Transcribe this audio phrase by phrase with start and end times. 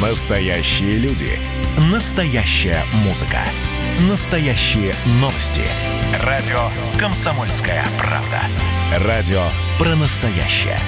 [0.00, 1.38] Настоящие люди.
[1.92, 3.40] Настоящая музыка.
[4.08, 5.60] Настоящие новости.
[6.22, 8.40] Радио «Комсомольская правда».
[9.06, 9.42] Радио
[9.78, 10.78] про настоящее.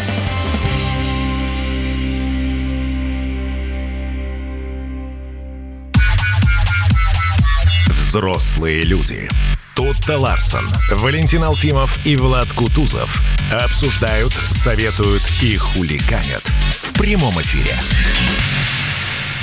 [7.88, 9.28] Взрослые люди.
[9.74, 17.76] Тутта Ларсон, Валентин Алфимов и Влад Кутузов обсуждают, советуют и хулиганят в прямом эфире.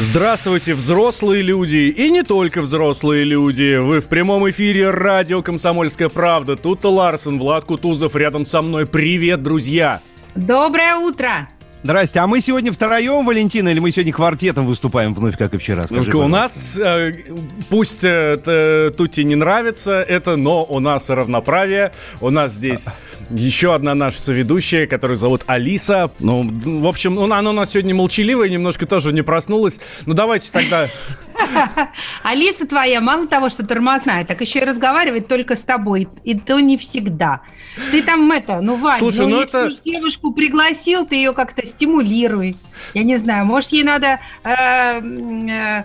[0.01, 3.75] Здравствуйте, взрослые люди и не только взрослые люди.
[3.75, 6.55] Вы в прямом эфире радио «Комсомольская правда».
[6.55, 8.87] Тут Ларсон, Влад Кутузов рядом со мной.
[8.87, 9.99] Привет, друзья!
[10.35, 11.49] Доброе утро!
[11.81, 15.85] Здрасте, а мы сегодня втроем, Валентина, или мы сегодня квартетом выступаем вновь, как и вчера?
[15.85, 17.13] Скажи, у нас, э,
[17.69, 21.93] пусть это Тути не нравится это, но у нас равноправие.
[22.19, 22.87] У нас здесь
[23.29, 26.11] еще одна наша соведущая, которую зовут Алиса.
[26.19, 26.49] Ну,
[26.81, 29.79] в общем, ну, она у нас сегодня молчаливая, немножко тоже не проснулась.
[30.05, 30.87] Ну, давайте тогда...
[32.23, 36.09] Алиса твоя, мало того, что тормозная, так еще и разговаривает только с тобой.
[36.25, 37.39] И то не всегда.
[37.91, 39.83] Ты там это, ну, Вань, Слушай, ну, ну если это...
[39.83, 42.55] девушку пригласил, ты ее как-то стимулируй.
[42.93, 44.19] Я не знаю, может, ей надо...
[44.43, 45.83] Э, э,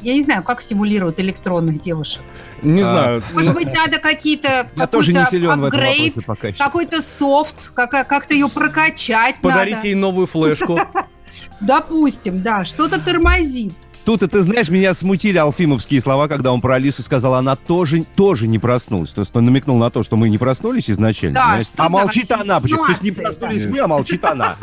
[0.00, 2.22] я не знаю, как стимулируют электронных девушек.
[2.62, 3.24] Не а, знаю.
[3.32, 6.14] Может быть, надо какие-то какой-то апгрейд,
[6.56, 9.36] какой-то софт, как, как-то ее прокачать.
[9.42, 9.88] Подарить надо.
[9.88, 10.80] ей новую флешку.
[11.60, 13.74] Допустим, да, что-то тормозит.
[14.08, 18.46] Тут, ты знаешь, меня смутили алфимовские слова, когда он про Алису сказал, она тоже, тоже
[18.46, 19.10] не проснулась.
[19.10, 21.34] То есть он намекнул на то, что мы не проснулись изначально.
[21.34, 22.58] Да, а молчит она.
[22.58, 22.86] Почему?
[22.86, 23.70] То есть не проснулись да.
[23.70, 24.56] мы, а молчит она.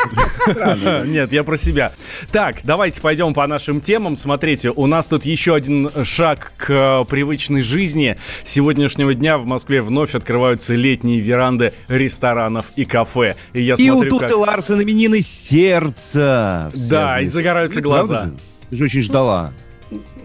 [1.06, 1.94] Нет, я про себя.
[2.32, 4.16] Так, давайте пойдем по нашим темам.
[4.16, 8.18] Смотрите, у нас тут еще один шаг к привычной жизни.
[8.44, 13.36] С сегодняшнего дня в Москве вновь открываются летние веранды ресторанов и кафе.
[13.54, 16.72] И я смотрю, и у Туты Ларсен именины сердца.
[16.74, 18.32] Да, и загораются глаза.
[18.76, 19.54] Ты же очень ждала.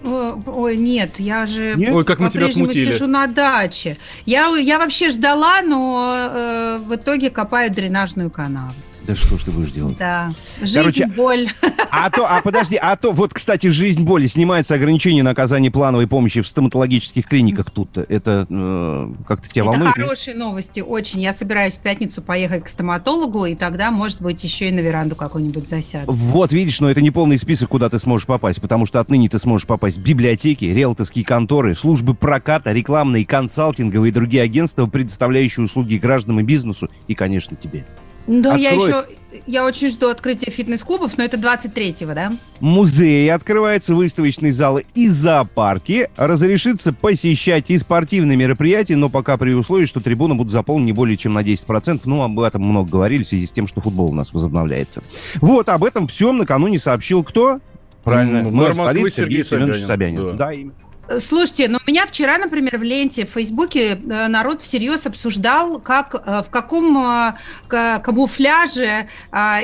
[0.03, 1.95] Ой, нет, я же нет?
[1.95, 2.91] Ой, как мы тебя смутили.
[2.91, 3.97] сижу на даче.
[4.27, 8.75] Я, я вообще ждала, но э, в итоге копаю дренажную канаву.
[9.07, 9.97] Да что ж ты будешь делать?
[9.99, 10.33] Да.
[10.61, 11.49] Жизнь, Короче, боль.
[11.91, 16.07] А то, а подожди, а то, вот, кстати, жизнь, боль, снимается ограничение на оказание плановой
[16.07, 17.97] помощи в стоматологических клиниках тут.
[17.97, 19.91] Это э, как-то тебя Это волнует?
[19.91, 21.21] Это хорошие новости, очень.
[21.21, 25.17] Я собираюсь в пятницу поехать к стоматологу, и тогда, может быть, еще и на веранду
[25.17, 26.13] какую-нибудь засяду.
[26.13, 29.39] Вот, видишь, но это не полный список, куда ты сможешь попасть, потому что отныне ты
[29.39, 35.97] сможешь попасть в библиотеки, риэлторские конторы, службы проката, рекламные, консалтинговые и другие агентства, предоставляющие услуги
[35.97, 37.85] гражданам и бизнесу, и, конечно, тебе.
[38.31, 38.61] Да, Откроет...
[38.63, 39.05] я еще,
[39.49, 42.33] я очень жду открытия фитнес-клубов, но это 23-го, да?
[42.61, 46.09] Музеи открываются, выставочные залы и зоопарки.
[46.17, 51.17] Разрешится посещать и спортивные мероприятия, но пока при условии, что трибуны будут заполнены не более
[51.17, 52.03] чем на 10%.
[52.05, 55.03] Ну, об этом много говорили в связи с тем, что футбол у нас возобновляется.
[55.41, 57.59] Вот, об этом всем накануне сообщил кто?
[58.05, 59.87] Правильно, мэр Москвы Сергей, Сергей Собянин.
[59.87, 60.37] Собянин.
[60.37, 60.47] Да.
[60.47, 60.75] да, именно.
[61.19, 66.43] Слушайте, но меня вчера, например, в ленте в Фейсбуке э, народ всерьез обсуждал, как, э,
[66.47, 67.35] в каком э,
[67.69, 69.09] камуфляже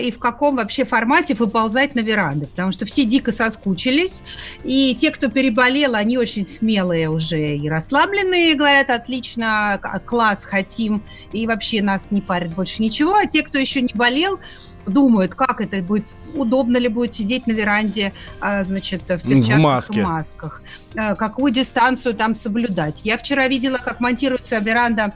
[0.01, 4.23] и в каком вообще формате выползать на веранды, потому что все дико соскучились,
[4.65, 11.03] и те, кто переболел, они очень смелые уже и расслабленные, говорят, отлично, класс, хотим,
[11.33, 14.41] и вообще нас не парит больше ничего, а те, кто еще не болел,
[14.87, 19.61] думают, как это будет, удобно ли будет сидеть на веранде, а, значит, в перчатках в
[19.61, 20.03] маске.
[20.03, 20.63] в масках,
[20.97, 23.03] а, какую дистанцию там соблюдать.
[23.05, 25.15] Я вчера видела, как монтируется веранда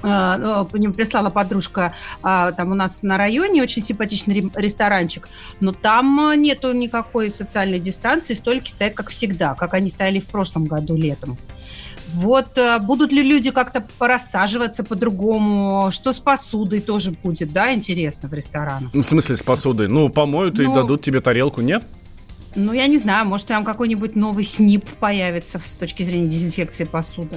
[0.00, 5.28] а, мне прислала подружка, там у нас на районе очень симпатичный ресторанчик,
[5.58, 10.66] но там нету никакой социальной дистанции, столики стоят как всегда, как они стояли в прошлом
[10.66, 11.36] году летом.
[12.14, 15.90] Вот э, будут ли люди как-то порассаживаться по-другому?
[15.90, 18.92] Что с посудой тоже будет, да, интересно в ресторанах?
[18.94, 19.88] В смысле с посудой?
[19.88, 21.84] Ну, помоют ну, и дадут тебе тарелку, нет?
[22.54, 27.36] Ну, я не знаю, может, там какой-нибудь новый СНИП появится с точки зрения дезинфекции посуды.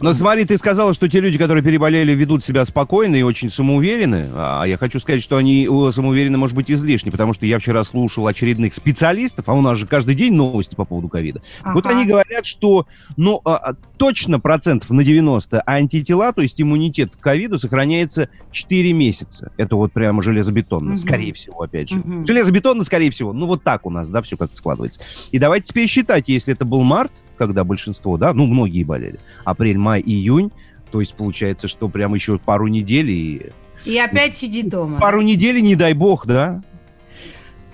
[0.00, 4.28] Но смотри, ты сказала, что те люди, которые переболели, ведут себя спокойно и очень самоуверены.
[4.34, 8.26] А я хочу сказать, что они самоуверены, может быть, излишне, потому что я вчера слушал
[8.26, 11.42] очередных специалистов, а у нас же каждый день новости по поводу ковида.
[11.62, 11.74] Ага.
[11.74, 12.86] Вот они говорят, что,
[13.16, 18.92] ну, а, а, точно процентов на 90 антитела, то есть иммунитет к ковиду сохраняется 4
[18.92, 19.52] месяца.
[19.56, 20.98] Это вот прямо железобетонно, угу.
[20.98, 21.98] скорее всего, опять же.
[21.98, 22.26] Угу.
[22.26, 23.32] Железобетонно, скорее всего.
[23.32, 25.00] Ну, вот так у нас, да, все как складывается.
[25.30, 29.78] И давайте теперь считать, если это был март, когда большинство, да, ну, многие болели, апрель,
[29.78, 30.50] май, июнь,
[30.90, 33.46] то есть получается, что прям еще пару недель и...
[33.84, 34.98] И опять сиди дома.
[34.98, 36.62] Пару недель, не дай бог, да?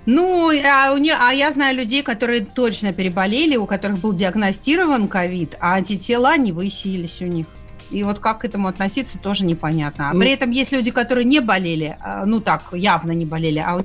[0.06, 5.08] Ну, а, у не, а я знаю людей, которые точно переболели, у которых был диагностирован
[5.08, 7.46] ковид, а антитела не высились у них.
[7.90, 10.10] И вот как к этому относиться, тоже непонятно.
[10.10, 13.60] А ну, при этом есть люди, которые не болели, а, ну так, явно не болели,
[13.60, 13.82] а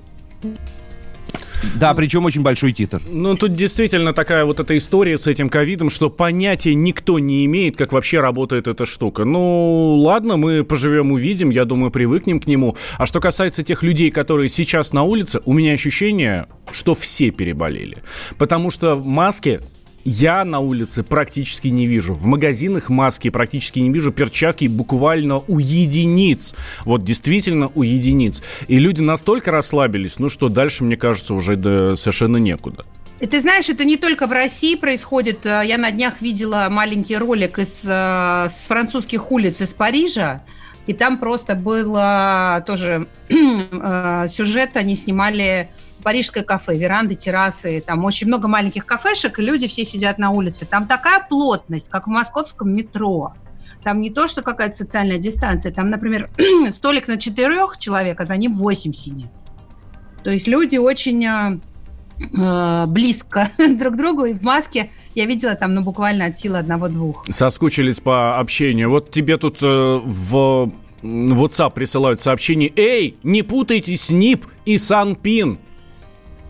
[1.76, 3.02] Да, причем очень большой титр.
[3.10, 7.78] Ну, тут действительно такая вот эта история с этим ковидом, что понятия никто не имеет,
[7.78, 9.26] как вообще работает эта штука.
[9.26, 12.76] Ну, ладно, мы поживем, увидим, я думаю, привыкнем к нему.
[12.98, 17.98] А что касается тех людей, которые сейчас на улице, у меня ощущение, что все переболели.
[18.38, 19.62] Потому что маски
[20.04, 22.14] я на улице практически не вижу.
[22.14, 24.12] В магазинах маски практически не вижу.
[24.12, 26.56] Перчатки буквально у единиц.
[26.86, 28.42] Вот действительно у единиц.
[28.68, 32.86] И люди настолько расслабились, ну что дальше, мне кажется, уже да, совершенно некуда.
[33.20, 35.44] И ты знаешь, это не только в России происходит.
[35.44, 40.42] Я на днях видела маленький ролик из, э, с французских улиц из Парижа.
[40.88, 41.94] И там просто был
[42.66, 45.70] тоже э, сюжет, они снимали
[46.04, 50.66] парижское кафе, веранды, террасы, там очень много маленьких кафешек, и люди все сидят на улице.
[50.66, 53.34] Там такая плотность, как в московском метро.
[53.84, 56.30] Там не то, что какая-то социальная дистанция, там, например,
[56.70, 59.30] столик на четырех человек, а за ним восемь сидит.
[60.24, 65.74] То есть люди очень э, близко друг к другу, и в маске я видела там,
[65.74, 67.26] ну, буквально от силы одного-двух.
[67.30, 68.90] Соскучились по общению.
[68.90, 75.60] Вот тебе тут э, в WhatsApp присылают сообщение «Эй, не путайте СНИП и Санпин».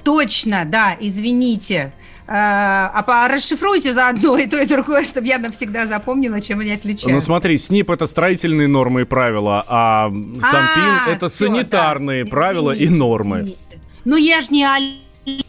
[0.04, 1.92] Точно, да, извините.
[2.32, 7.10] А, а расшифруйте заодно и то, и другое, чтобы я навсегда запомнила, чем они отличаются.
[7.10, 12.30] Ну смотри, СНИП это стратегические нормы и правила, а СанПин а, это все, санитарные да.
[12.30, 13.38] правила извините, и нормы.
[13.40, 13.80] Извините.
[14.06, 15.44] Ну я же не Алиса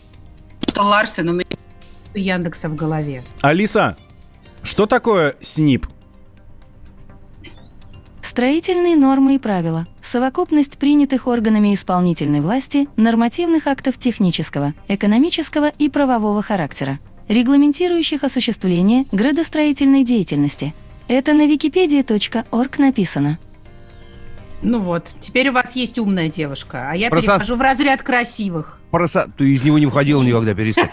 [0.75, 1.45] Ларсен, у меня
[2.15, 3.23] Яндекса в голове.
[3.43, 3.99] Алиса,
[4.63, 5.87] что такое СНИП?
[8.31, 16.41] Строительные нормы и правила– совокупность принятых органами исполнительной власти нормативных актов технического, экономического и правового
[16.41, 20.75] характера, регламентирующих осуществление градостроительной деятельности.
[21.09, 23.37] Это на wikipedia.org написано.
[24.63, 27.33] Ну вот, теперь у вас есть умная девушка, а я Просто...
[27.33, 28.80] перехожу в разряд красивых.
[28.91, 30.89] Про Ты из него не входил никогда, перестань.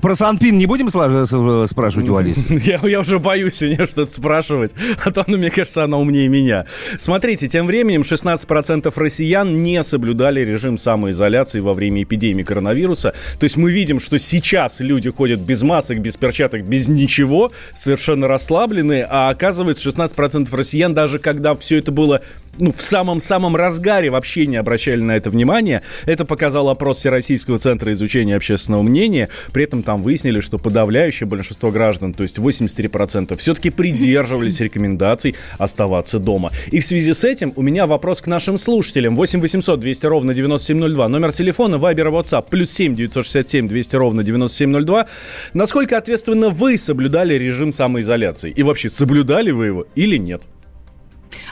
[0.00, 2.40] Про Санпин не будем спрашивать у Алисы?
[2.64, 6.66] Я, я уже боюсь у нее что-то спрашивать, а то, мне кажется, она умнее меня.
[6.98, 13.14] Смотрите, тем временем 16% россиян не соблюдали режим самоизоляции во время эпидемии коронавируса.
[13.38, 18.26] То есть мы видим, что сейчас люди ходят без масок, без перчаток, без ничего, совершенно
[18.26, 22.22] расслабленные, а оказывается 16% россиян, даже когда все это было
[22.58, 25.82] ну, в самом-самом разгаре вообще не обращали на это внимание.
[26.06, 29.28] Это показал опрос Всероссийского центра изучения общественного мнения.
[29.52, 36.18] При этом там выяснили, что подавляющее большинство граждан, то есть 83%, все-таки придерживались рекомендаций оставаться
[36.18, 36.52] дома.
[36.70, 39.16] И в связи с этим у меня вопрос к нашим слушателям.
[39.16, 41.08] 8 800 200 ровно 9702.
[41.08, 45.06] Номер телефона Viber WhatsApp плюс 7 967 200 ровно 9702.
[45.52, 48.50] Насколько ответственно вы соблюдали режим самоизоляции?
[48.50, 50.42] И вообще, соблюдали вы его или нет?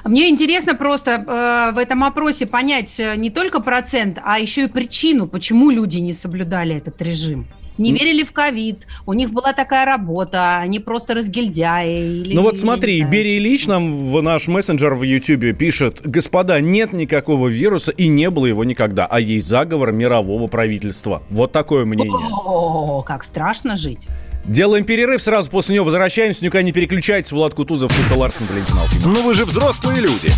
[0.04, 4.68] Мне интересно просто э, в этом опросе понять э, не только процент, а еще и
[4.68, 7.46] причину, почему люди не соблюдали этот режим.
[7.78, 12.20] Не верили в ковид, у них была такая работа, они просто разгильдяи.
[12.20, 16.92] Или, ну вот смотри, Берия Ильич нам в наш мессенджер в Ютьюбе пишет, господа, нет
[16.92, 21.22] никакого вируса и не было его никогда, а есть заговор мирового правительства.
[21.30, 22.12] Вот такое мнение.
[22.12, 24.08] О, как страшно жить.
[24.44, 26.44] Делаем перерыв, сразу после него возвращаемся.
[26.44, 27.32] Никуда не переключайтесь.
[27.32, 29.06] Влад Кутузов, Султа Ларсен, Валентин Алфимов.
[29.06, 30.30] Ну вы же взрослые люди.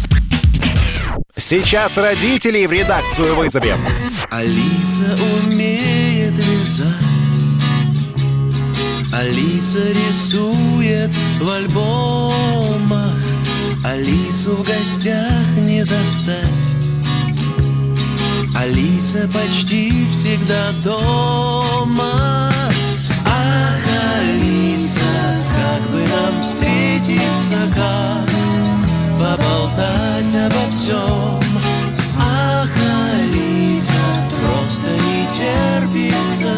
[1.37, 3.79] Сейчас родителей в редакцию вызовем.
[4.31, 6.87] Алиса умеет вязать.
[9.13, 13.15] Алиса рисует в альбомах.
[13.85, 16.49] Алису в гостях не застать.
[18.57, 22.54] Алиса почти всегда дома.
[26.43, 28.29] Встретиться, как
[29.19, 31.41] поболтать обо всем.
[32.19, 32.69] Ах,
[33.15, 36.55] Алиса, просто не терпится,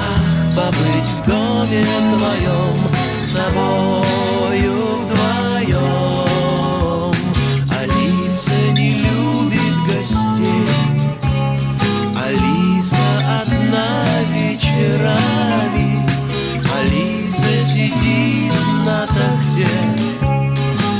[0.00, 1.84] ах, побыть в доме
[2.16, 2.76] твоем
[3.18, 4.83] с тобою
[18.84, 19.66] на тахте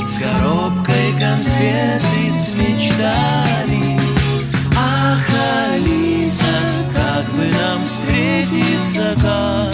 [0.07, 3.99] С коробкой конфет и с мечтами
[4.75, 5.19] Ах,
[5.69, 6.43] Алиса,
[6.93, 9.73] как бы нам встретиться, как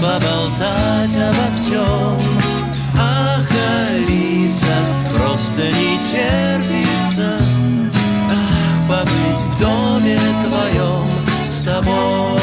[0.00, 2.18] Поболтать обо всем.
[2.98, 3.48] Ах,
[3.88, 4.76] Алиса,
[5.14, 7.38] просто не терпится
[8.30, 11.06] Ах, побыть в доме твоем
[11.48, 12.41] с тобою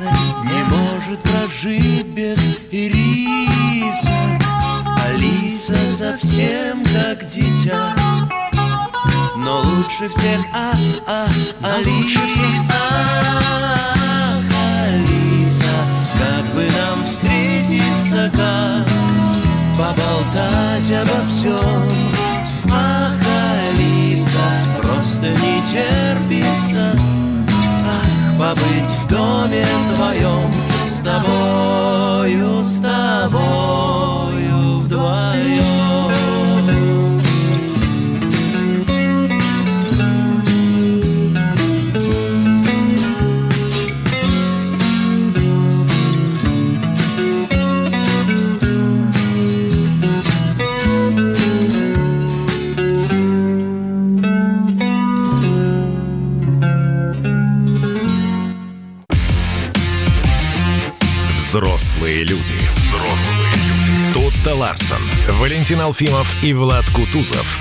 [0.00, 2.38] а Алиса не может прожить без
[2.70, 4.10] ириса.
[5.06, 7.94] Алиса совсем как дитя.
[9.36, 10.74] Но лучше всех, а,
[11.06, 11.26] а,
[11.62, 14.42] Алиса, Ах,
[14.86, 15.64] Алиса,
[16.12, 18.86] как бы нам встретиться, как
[19.76, 21.88] поболтать обо всем.
[22.70, 23.14] Ах,
[23.68, 24.46] Алиса,
[24.82, 26.94] просто не терпится,
[28.40, 30.50] побыть в доме твоем
[30.90, 35.69] с тобою, с тобою вдвоем.
[62.00, 62.54] Взрослые люди.
[62.76, 64.14] Взрослые люди.
[64.14, 65.02] Тут-то Ларсон,
[65.38, 67.58] Валентин Алфимов и Влад Кутузов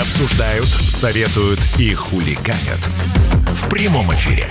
[0.00, 2.78] обсуждают, советуют и хулиганят
[3.52, 4.46] в прямом эфире.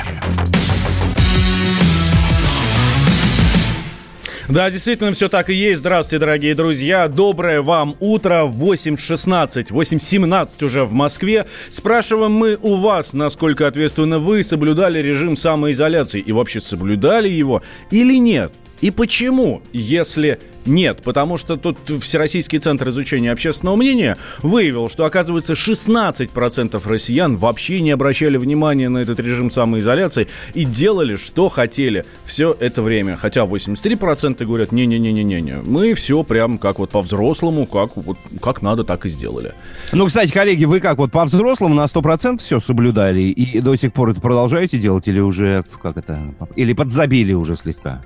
[4.48, 5.80] Да, действительно, все так и есть.
[5.80, 7.08] Здравствуйте, дорогие друзья.
[7.08, 8.44] Доброе вам утро.
[8.44, 11.48] 8.16, 8.17 уже в Москве.
[11.70, 16.22] Спрашиваем мы у вас, насколько ответственно вы соблюдали режим самоизоляции.
[16.22, 18.54] И вообще соблюдали его или нет?
[18.84, 21.04] И почему, если нет?
[21.06, 27.92] Потому что тут Всероссийский центр изучения общественного мнения выявил, что, оказывается, 16% россиян вообще не
[27.92, 33.16] обращали внимания на этот режим самоизоляции и делали, что хотели все это время.
[33.16, 39.06] Хотя 83% говорят, не-не-не-не-не, мы все прям как вот по-взрослому, как, вот, как надо, так
[39.06, 39.54] и сделали.
[39.94, 44.10] Ну, кстати, коллеги, вы как, вот по-взрослому на 100% все соблюдали и до сих пор
[44.10, 46.20] это продолжаете делать или уже, как это,
[46.58, 48.02] или подзабили уже слегка?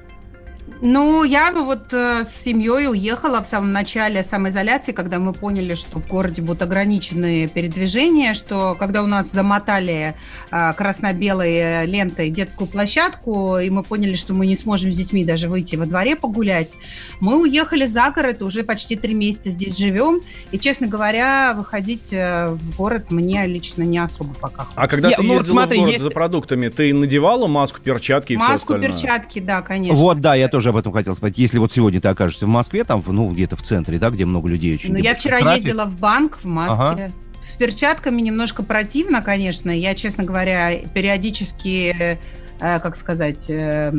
[0.82, 6.00] Ну, я вот э, с семьей уехала в самом начале самоизоляции, когда мы поняли, что
[6.00, 10.14] в городе будут ограничены передвижения, что когда у нас замотали
[10.52, 15.48] э, красно-белой лентой детскую площадку, и мы поняли, что мы не сможем с детьми даже
[15.50, 16.76] выйти во дворе погулять,
[17.22, 20.20] мы уехали за город, уже почти три месяца здесь живем,
[20.52, 24.68] и, честно говоря, выходить э, в город мне лично не особо пока.
[24.76, 27.80] А когда Я- ты ну, ездила смотри, в город если- за продуктами, ты надевала маску,
[27.82, 28.92] перчатки и все Маску, остальное?
[28.92, 29.96] перчатки, да, конечно.
[29.96, 31.38] Вот, да, я тоже об этом хотел сказать.
[31.38, 34.50] Если вот сегодня ты окажешься в Москве, там, ну, где-то в центре, да, где много
[34.50, 34.94] людей очень.
[34.94, 36.84] Ну, я вчера трафик, ездила в банк в маске.
[36.84, 37.12] Ага.
[37.46, 39.72] С перчатками немножко противно, конечно.
[39.72, 42.18] Я, честно говоря, периодически,
[42.60, 43.94] э, как сказать, э,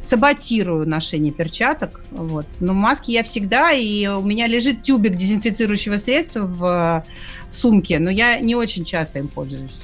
[0.00, 2.02] саботирую ношение перчаток.
[2.10, 2.46] Вот.
[2.60, 7.98] Но в маске я всегда, и у меня лежит тюбик дезинфицирующего средства в э, сумке,
[7.98, 9.76] но я не очень часто им пользуюсь.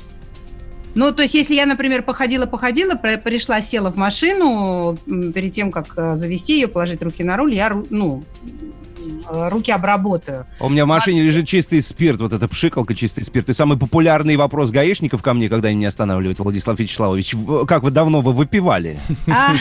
[1.00, 6.14] Ну, то есть, если я, например, походила-походила, пришла, села в машину, перед тем, как э,
[6.14, 8.22] завести ее, положить руки на руль, я, ну,
[9.28, 10.46] руки обработаю.
[10.58, 13.48] У меня в машине лежит чистый спирт, вот эта пшикалка, чистый спирт.
[13.50, 17.34] И самый популярный вопрос гаишников ко мне, когда они меня останавливают, Владислав Вячеславович,
[17.66, 18.98] как вы давно вы выпивали?
[19.28, 19.54] А,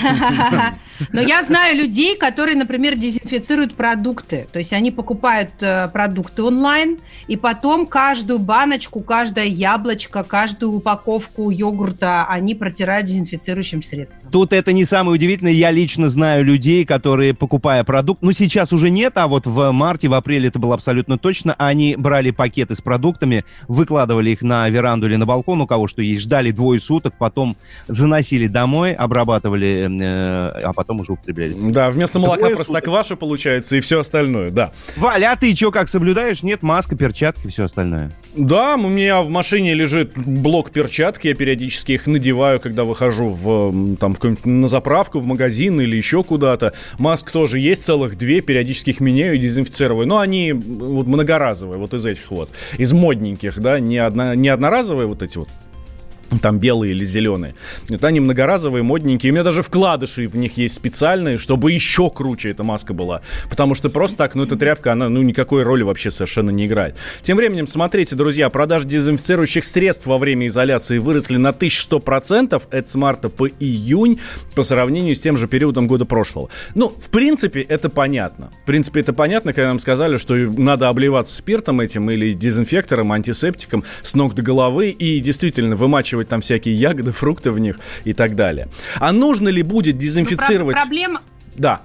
[1.11, 4.47] Но я знаю людей, которые, например, дезинфицируют продукты.
[4.51, 6.97] То есть они покупают э, продукты онлайн,
[7.27, 14.31] и потом каждую баночку, каждое яблочко, каждую упаковку йогурта они протирают дезинфицирующим средством.
[14.31, 15.51] Тут это не самое удивительное.
[15.51, 20.07] Я лично знаю людей, которые, покупая продукт, ну, сейчас уже нет, а вот в марте,
[20.07, 25.07] в апреле это было абсолютно точно, они брали пакеты с продуктами, выкладывали их на веранду
[25.07, 30.61] или на балкон, у кого что есть, ждали двое суток, потом заносили домой, обрабатывали, э,
[30.63, 31.55] а потом уже употребляли.
[31.71, 34.71] Да, вместо молока Двое простокваша получается и все остальное, да.
[34.97, 36.43] Валя, а ты что, как соблюдаешь?
[36.43, 38.11] Нет, маска, перчатки, все остальное.
[38.35, 43.97] Да, у меня в машине лежит блок перчатки, я периодически их надеваю, когда выхожу в,
[43.97, 46.73] там, в на заправку, в магазин или еще куда-то.
[46.99, 50.07] Маск тоже есть, целых две, периодически их меняю и дезинфицирую.
[50.07, 54.49] Но они м, вот многоразовые, вот из этих вот, из модненьких, да, не, одно, не
[54.49, 55.49] одноразовые вот эти вот
[56.41, 57.55] там белые или зеленые.
[57.89, 59.31] Это они многоразовые, модненькие.
[59.31, 63.21] У меня даже вкладыши в них есть специальные, чтобы еще круче эта маска была.
[63.49, 66.95] Потому что просто так, ну, эта тряпка, она, ну, никакой роли вообще совершенно не играет.
[67.21, 72.61] Тем временем, смотрите, друзья, продажи дезинфицирующих средств во время изоляции выросли на 1100%.
[72.69, 74.19] Это с марта по июнь
[74.55, 76.49] по сравнению с тем же периодом года прошлого.
[76.75, 78.51] Ну, в принципе, это понятно.
[78.63, 83.83] В принципе, это понятно, когда нам сказали, что надо обливаться спиртом этим или дезинфектором, антисептиком
[84.01, 88.35] с ног до головы и действительно вымачивать там всякие ягоды, фрукты в них и так
[88.35, 88.67] далее.
[88.99, 90.75] А нужно ли будет Ну, дезинфицировать...
[90.75, 91.21] про- проблема,
[91.55, 91.81] Да.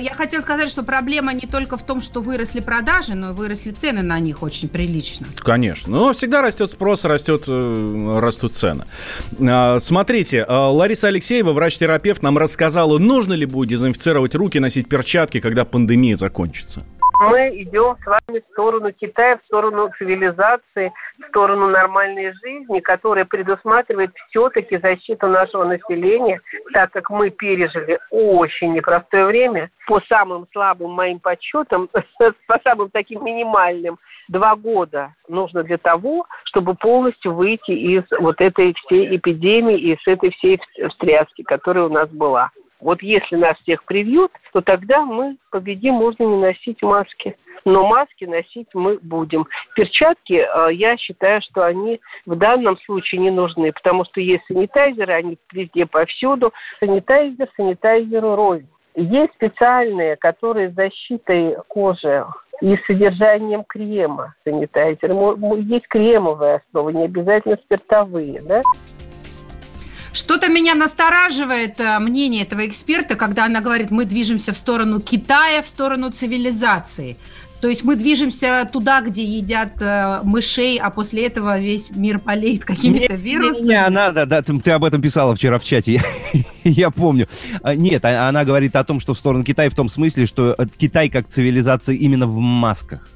[0.00, 3.70] я хотела сказать, что проблема не только в том, что выросли продажи, но и выросли
[3.70, 5.26] цены на них очень прилично.
[5.38, 5.96] Конечно.
[5.98, 8.84] Но всегда растет спрос, растет, э, растут цены.
[9.40, 15.64] А, смотрите, Лариса Алексеева, врач-терапевт, нам рассказала, нужно ли будет дезинфицировать руки, носить перчатки, когда
[15.64, 16.82] пандемия закончится
[17.18, 23.24] мы идем с вами в сторону Китая, в сторону цивилизации, в сторону нормальной жизни, которая
[23.24, 26.40] предусматривает все-таки защиту нашего населения,
[26.72, 29.70] так как мы пережили очень непростое время.
[29.86, 31.88] По самым слабым моим подсчетам,
[32.46, 38.74] по самым таким минимальным, два года нужно для того, чтобы полностью выйти из вот этой
[38.74, 42.50] всей эпидемии и с этой всей встряски, которая у нас была.
[42.80, 47.36] Вот если нас всех привьют, то тогда мы победим, можно не носить маски.
[47.64, 49.46] Но маски носить мы будем.
[49.74, 55.12] Перчатки, э, я считаю, что они в данном случае не нужны, потому что есть санитайзеры,
[55.12, 56.52] они везде повсюду.
[56.80, 58.68] Санитайзер санитайзеру рознь.
[58.94, 62.24] Есть специальные, которые с защитой кожи
[62.62, 65.12] и содержанием крема санитайзер.
[65.58, 68.62] Есть кремовые основы, не обязательно спиртовые, да?
[70.16, 75.62] Что-то меня настораживает э, мнение этого эксперта, когда она говорит, мы движемся в сторону Китая,
[75.62, 77.18] в сторону цивилизации.
[77.60, 82.64] То есть мы движемся туда, где едят э, мышей, а после этого весь мир болеет
[82.64, 83.68] какими-то вирусами.
[83.68, 87.28] Не, она, да, да, ты, ты об этом писала вчера в чате, я, я помню.
[87.60, 90.54] А, нет, а, она говорит о том, что в сторону Китая в том смысле, что
[90.56, 93.06] э, Китай как цивилизация именно в масках.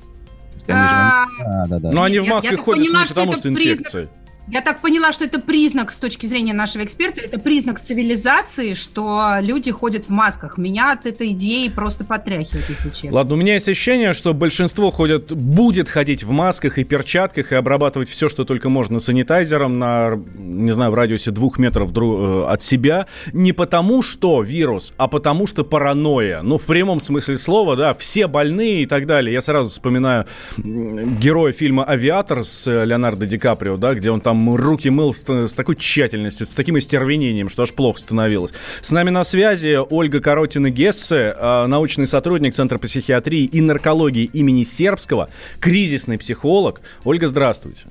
[0.69, 1.91] А, да, да, да.
[1.95, 4.11] Но они в масках ходят не потому, что инфекция.
[4.51, 9.37] Я так поняла, что это признак, с точки зрения нашего эксперта, это признак цивилизации, что
[9.41, 10.59] люди ходят в масках.
[10.59, 13.13] Меня от этой идеи просто потряхивает, если честно.
[13.13, 17.55] Ладно, у меня есть ощущение, что большинство ходят, будет ходить в масках и перчатках и
[17.55, 22.63] обрабатывать все, что только можно санитайзером на, не знаю, в радиусе двух метров э, от
[22.63, 23.07] себя.
[23.33, 26.43] Не потому, что вирус, а потому, что паранойя.
[26.43, 29.33] Ну, в прямом смысле слова, да, все больные и так далее.
[29.33, 30.27] Я сразу вспоминаю
[30.57, 35.23] героя фильма «Авиатор» с э, Леонардо Ди Каприо, да, где он там руки мыл с,
[35.29, 38.53] с такой тщательностью, с таким остервенением, что аж плохо становилось.
[38.81, 45.29] С нами на связи Ольга Коротина-Гессе, а, научный сотрудник Центра психиатрии и наркологии имени Сербского,
[45.61, 46.81] кризисный психолог.
[47.05, 47.85] Ольга, здравствуйте.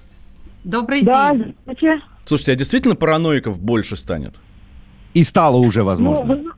[0.63, 1.56] Добрый да, день.
[1.63, 2.04] Здравствуйте.
[2.26, 4.36] Слушайте, а действительно параноиков больше станет?
[5.13, 6.36] И стало уже, возможно.
[6.36, 6.52] Ну,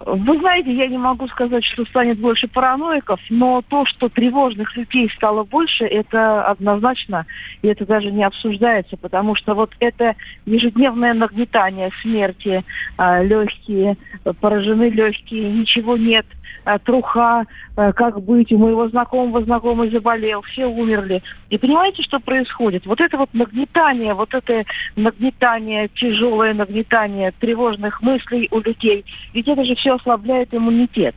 [0.00, 5.10] вы знаете, я не могу сказать, что станет больше параноиков, но то, что тревожных людей
[5.16, 7.24] стало больше, это однозначно,
[7.62, 12.62] и это даже не обсуждается, потому что вот это ежедневное нагнетание смерти,
[12.98, 13.96] а, легкие,
[14.40, 16.26] поражены легкие, ничего нет,
[16.64, 17.44] а, труха,
[17.76, 21.22] а, как быть, у моего знакомого знакомый заболел, все умерли.
[21.48, 22.86] И понимаете, что происходит?
[22.86, 29.64] Вот это вот нагнетание, вот это нагнетание, тяжелое нагнетание тревожных мыслей у людей, ведь это
[29.64, 31.14] же все ослабляет иммунитет.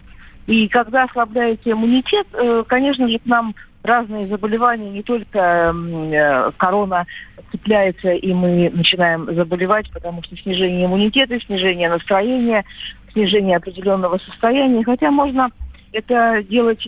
[0.47, 7.05] И когда ослабляется иммунитет, э, конечно же, к нам разные заболевания, не только э, корона
[7.51, 12.65] цепляется, и мы начинаем заболевать, потому что снижение иммунитета, снижение настроения,
[13.13, 14.83] снижение определенного состояния.
[14.83, 15.49] Хотя можно
[15.91, 16.87] это делать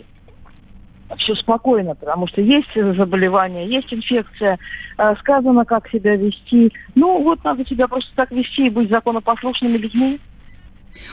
[1.18, 4.58] все спокойно, потому что есть заболевание, есть инфекция,
[4.98, 6.72] э, сказано, как себя вести.
[6.94, 10.20] Ну, вот надо себя просто так вести и быть законопослушными людьми.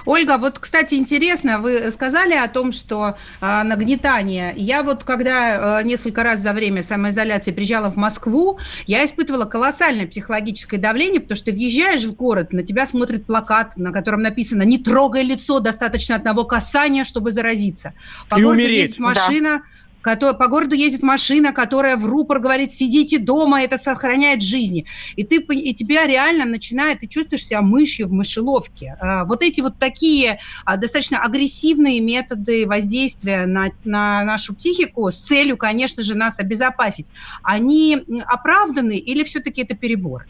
[0.05, 4.53] Ольга, вот, кстати, интересно, вы сказали о том, что э, нагнетание.
[4.55, 10.07] Я вот, когда э, несколько раз за время самоизоляции приезжала в Москву, я испытывала колоссальное
[10.07, 14.77] психологическое давление, потому что въезжаешь в город, на тебя смотрит плакат, на котором написано «Не
[14.77, 17.93] трогай лицо, достаточно одного касания, чтобы заразиться».
[18.29, 18.99] По И умереть.
[18.99, 24.41] машина, да который, по городу ездит машина, которая в рупор говорит, сидите дома, это сохраняет
[24.41, 24.85] жизни.
[25.15, 28.97] И, ты, и тебя реально начинает, ты чувствуешь себя мышью в мышеловке.
[28.99, 35.17] А, вот эти вот такие а, достаточно агрессивные методы воздействия на, на нашу психику с
[35.17, 37.07] целью, конечно же, нас обезопасить,
[37.43, 40.25] они оправданы или все-таки это перебор?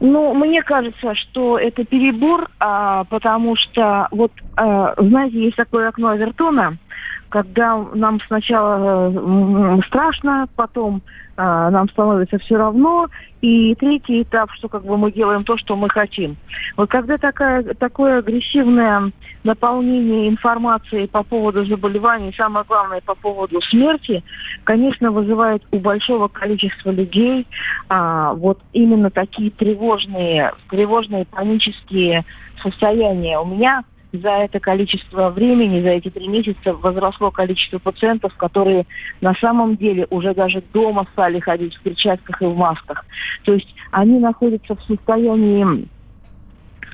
[0.00, 6.08] Ну, мне кажется, что это перебор, а, потому что, вот, а, знаете, есть такое окно
[6.08, 6.76] Авертона,
[7.32, 11.00] когда нам сначала э, страшно, потом
[11.38, 13.08] э, нам становится все равно,
[13.40, 16.36] и третий этап, что как бы мы делаем то, что мы хотим.
[16.76, 19.12] Вот когда такая, такое агрессивное
[19.44, 24.22] наполнение информации по поводу заболеваний, самое главное по поводу смерти,
[24.64, 27.46] конечно, вызывает у большого количества людей
[27.88, 32.26] а, вот именно такие тревожные, тревожные панические
[32.62, 33.38] состояния.
[33.38, 38.86] У меня за это количество времени, за эти три месяца возросло количество пациентов, которые
[39.20, 43.04] на самом деле уже даже дома стали ходить в перчатках и в масках.
[43.44, 45.88] То есть они находятся в состоянии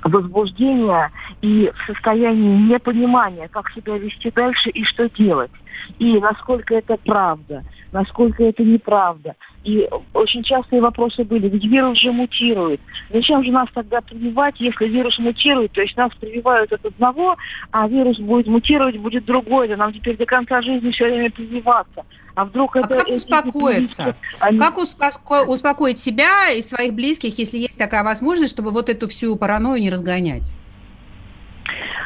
[0.04, 1.10] возбуждения
[1.42, 5.50] и в состоянии непонимания, как себя вести дальше и что делать.
[5.98, 9.34] И насколько это правда, насколько это неправда.
[9.64, 12.80] И очень частые вопросы были, ведь вирус же мутирует.
[13.12, 15.72] Зачем же нас тогда прививать, если вирус мутирует?
[15.72, 17.36] То есть нас прививают от одного,
[17.72, 19.68] а вирус будет мутировать, будет другой.
[19.68, 22.04] Да нам теперь до конца жизни все время прививаться.
[22.34, 22.98] А вдруг А это...
[22.98, 24.14] как успокоиться?
[24.38, 29.08] они- Как успоко- успокоить себя и своих близких, если есть такая возможность, чтобы вот эту
[29.08, 30.52] всю паранойю не разгонять?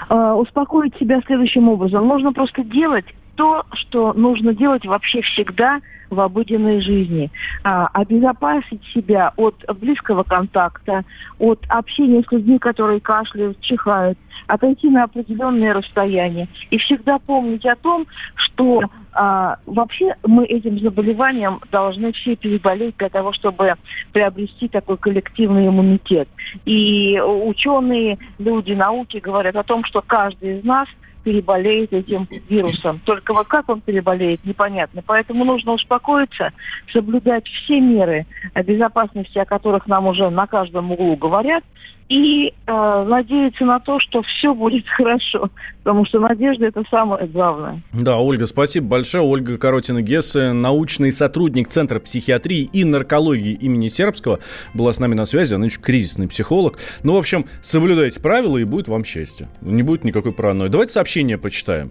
[0.08, 2.06] э, успокоить себя следующим образом.
[2.06, 3.04] Нужно просто делать
[3.42, 7.28] то, что нужно делать вообще всегда в обыденной жизни.
[7.64, 11.02] А, обезопасить себя от близкого контакта,
[11.40, 16.46] от общения с людьми, которые кашляют, чихают, отойти на определенное расстояние.
[16.70, 23.08] И всегда помнить о том, что а, вообще мы этим заболеванием должны все переболеть для
[23.08, 23.74] того, чтобы
[24.12, 26.28] приобрести такой коллективный иммунитет.
[26.64, 30.86] И ученые, люди науки говорят о том, что каждый из нас
[31.22, 33.00] переболеет этим вирусом.
[33.04, 35.02] Только вот как он переболеет, непонятно.
[35.06, 36.50] Поэтому нужно успокоиться,
[36.92, 38.26] соблюдать все меры
[38.64, 41.64] безопасности, о которых нам уже на каждом углу говорят,
[42.08, 45.50] и э, надеяться на то, что все будет хорошо.
[45.82, 47.82] Потому что надежда это самое главное.
[47.92, 49.24] Да, Ольга, спасибо большое.
[49.24, 54.38] Ольга Коротина-Гессе, научный сотрудник Центра психиатрии и наркологии имени Сербского,
[54.74, 55.54] была с нами на связи.
[55.54, 56.78] Она еще кризисный психолог.
[57.02, 59.48] Ну, в общем, соблюдайте правила, и будет вам счастье.
[59.60, 60.68] Не будет никакой паранойи.
[60.68, 61.90] Давайте сообщение почитаем.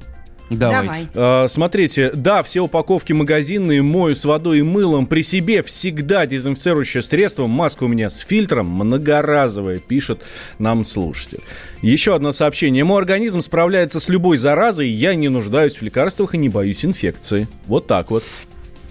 [0.51, 0.87] Давайте.
[0.87, 1.07] Давай.
[1.15, 5.05] А, Смотрите, да, все упаковки магазинные мою с водой и мылом.
[5.05, 7.47] При себе всегда дезинфицирующее средство.
[7.47, 10.21] Маска у меня с фильтром многоразовая, пишет
[10.59, 11.39] нам слушатель.
[11.81, 12.83] Еще одно сообщение.
[12.83, 14.89] Мой организм справляется с любой заразой.
[14.89, 17.47] Я не нуждаюсь в лекарствах и не боюсь инфекции.
[17.67, 18.23] Вот так вот.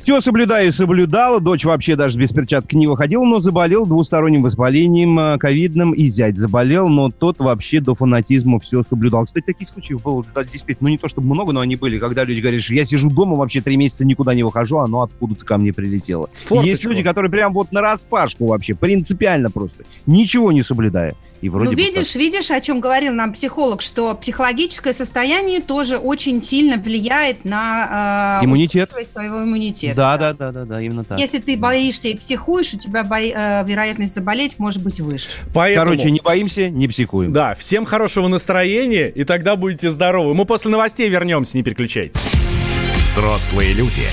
[0.02, 1.40] Все соблюдаю и соблюдала.
[1.40, 5.92] Дочь вообще даже без перчатки не выходила, но заболел двусторонним воспалением э, ковидным.
[5.92, 9.26] И зять заболел, но тот вообще до фанатизма все соблюдал.
[9.26, 12.24] Кстати, таких случаев было да, действительно, ну не то чтобы много, но они были, когда
[12.24, 15.58] люди говорят, что я сижу дома вообще три месяца никуда не выхожу, оно откуда-то ко
[15.58, 16.28] мне прилетело.
[16.44, 16.66] Форточку.
[16.66, 21.14] Есть люди, которые прям вот на распашку вообще, принципиально просто, ничего не соблюдая.
[21.40, 25.96] И вроде ну, бы видишь, видишь, о чем говорил нам психолог, что психологическое состояние тоже
[25.96, 28.90] очень сильно влияет на э, Иммунитет.
[29.12, 29.96] твоего иммунитета.
[29.96, 31.18] Да, да, да, да, да, именно так.
[31.18, 35.30] Если ты боишься и психуешь, у тебя бо- э, вероятность заболеть может быть выше.
[35.54, 35.86] Поэтому...
[35.86, 37.32] Короче, не боимся, не психуем.
[37.32, 40.34] Да, всем хорошего настроения, и тогда будете здоровы.
[40.34, 42.20] Мы после новостей вернемся, не переключайтесь.
[42.96, 44.06] Взрослые люди.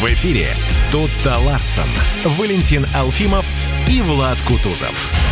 [0.00, 0.46] В эфире
[0.92, 1.84] Тутта Ларсон,
[2.24, 3.44] Валентин Алфимов
[3.90, 5.31] и Влад Кутузов.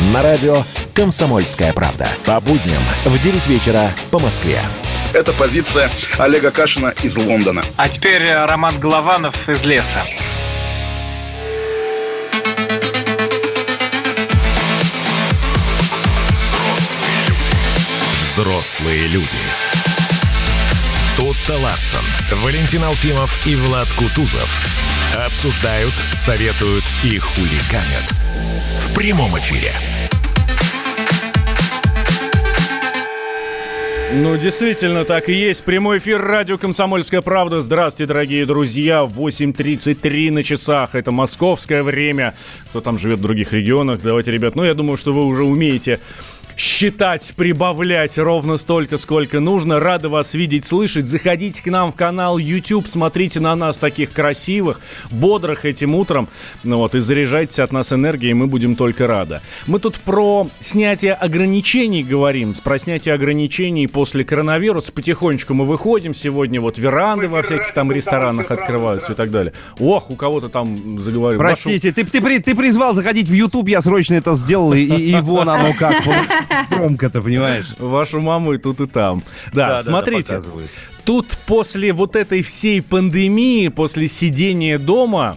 [0.00, 2.08] На радио «Комсомольская правда».
[2.26, 4.60] По будням в 9 вечера по Москве.
[5.12, 7.62] Это позиция Олега Кашина из Лондона.
[7.76, 10.02] А теперь э, Роман Голованов из леса.
[18.20, 19.28] Взрослые люди.
[21.16, 22.04] Тутта Ларсон,
[22.42, 24.66] Валентин Алфимов и Влад Кутузов
[25.24, 28.23] обсуждают, советуют и хулиганят.
[28.44, 29.72] В прямом эфире.
[34.12, 35.64] Ну, действительно, так и есть.
[35.64, 37.62] Прямой эфир радио «Комсомольская правда».
[37.62, 39.02] Здравствуйте, дорогие друзья.
[39.02, 40.94] 8.33 на часах.
[40.94, 42.34] Это московское время.
[42.68, 44.02] Кто там живет в других регионах?
[44.02, 46.00] Давайте, ребят, ну, я думаю, что вы уже умеете
[46.56, 49.80] считать, прибавлять ровно столько, сколько нужно.
[49.80, 51.06] Рады вас видеть, слышать.
[51.06, 56.28] Заходите к нам в канал YouTube, смотрите на нас таких красивых, бодрых этим утром.
[56.62, 59.40] Ну вот, и заряжайтесь от нас энергией, мы будем только рады.
[59.66, 64.92] Мы тут про снятие ограничений говорим, про снятие ограничений после коронавируса.
[64.92, 69.52] Потихонечку мы выходим сегодня, вот веранды во всяких там ресторанах открываются и так далее.
[69.78, 71.38] Ох, у кого-то там заговорил.
[71.38, 75.14] Простите, ты, ты, при- ты призвал заходить в YouTube, я срочно это сделал, и, и
[75.20, 76.02] вон оно как.
[76.70, 77.66] Громко-то, понимаешь?
[77.78, 79.22] Вашу маму и тут, и там.
[79.52, 80.36] Да, Да-да-да, смотрите.
[80.36, 80.70] показывают.
[81.04, 85.36] Тут после вот этой всей пандемии, после сидения дома,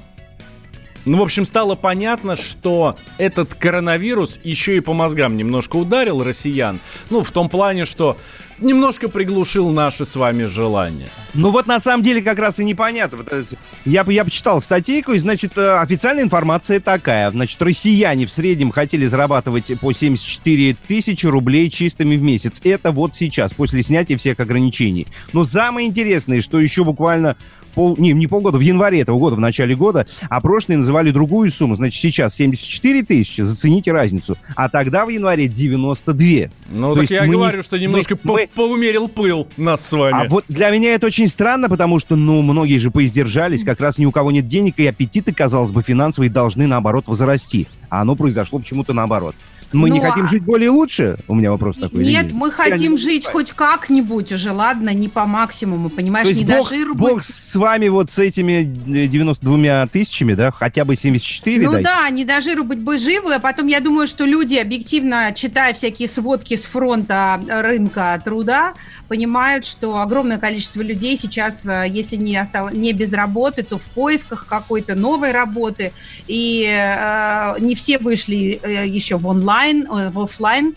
[1.08, 6.80] Ну, в общем, стало понятно, что этот коронавирус еще и по мозгам немножко ударил россиян.
[7.10, 8.18] Ну, в том плане, что
[8.60, 11.10] немножко приглушил наши с вами желания.
[11.34, 13.24] Ну вот на самом деле как раз и непонятно.
[13.30, 13.44] Э,
[13.86, 17.30] Я, я почитал статейку, и, значит, э, официальная информация такая.
[17.32, 22.54] Значит, россияне в среднем хотели зарабатывать по 74 тысячи рублей чистыми в месяц.
[22.64, 25.08] Это вот сейчас, после снятия всех ограничений.
[25.34, 27.38] Но самое интересное, что еще буквально
[27.78, 31.76] пол, не, не полгода, в январе этого года, в начале года, опрошенные называли другую сумму.
[31.76, 34.36] Значит, сейчас 74 тысячи, зацените разницу.
[34.56, 36.50] А тогда в январе 92.
[36.70, 39.48] Ну, То так есть я мы не- говорю, что немножко мы- мы- по- поумерил пыл
[39.58, 40.26] нас с вами.
[40.26, 44.00] А вот для меня это очень странно, потому что, ну, многие же поиздержались, как раз
[44.00, 47.68] ни у кого нет денег, и аппетиты, казалось бы, финансовые должны, наоборот, возрасти.
[47.90, 49.36] А оно произошло почему-то наоборот.
[49.74, 51.18] Мы не Ну, хотим а- жить более лучше?
[51.28, 52.02] У меня вопрос такой.
[52.04, 53.46] или Нет, мы Я хотим не жить понимаю.
[53.46, 57.56] хоть как-нибудь уже, ладно, не по максимуму, понимаешь, То есть не Бог, дожиру Бог с
[57.56, 61.84] вами вот с этими э, 92 тысячами, да, хотя бы 74 Ну дайте.
[61.90, 66.08] да, не дожиру быть бы живы, а потом я думаю, что люди, объективно читая всякие
[66.08, 68.74] сводки с фронта рынка труда,
[69.08, 73.86] понимают, что огромное количество людей сейчас, э, если не, осталось, не без работы, то в
[73.86, 75.92] поисках какой-то новой работы,
[76.28, 80.76] и э, не все вышли э, еще в онлайн, э, в офлайн,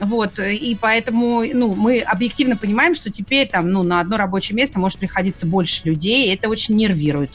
[0.00, 4.80] вот, и поэтому, ну, мы объективно понимаем, что теперь там, ну, на одно рабочее место
[4.80, 7.30] может приходиться больше людей, и это очень нервирует.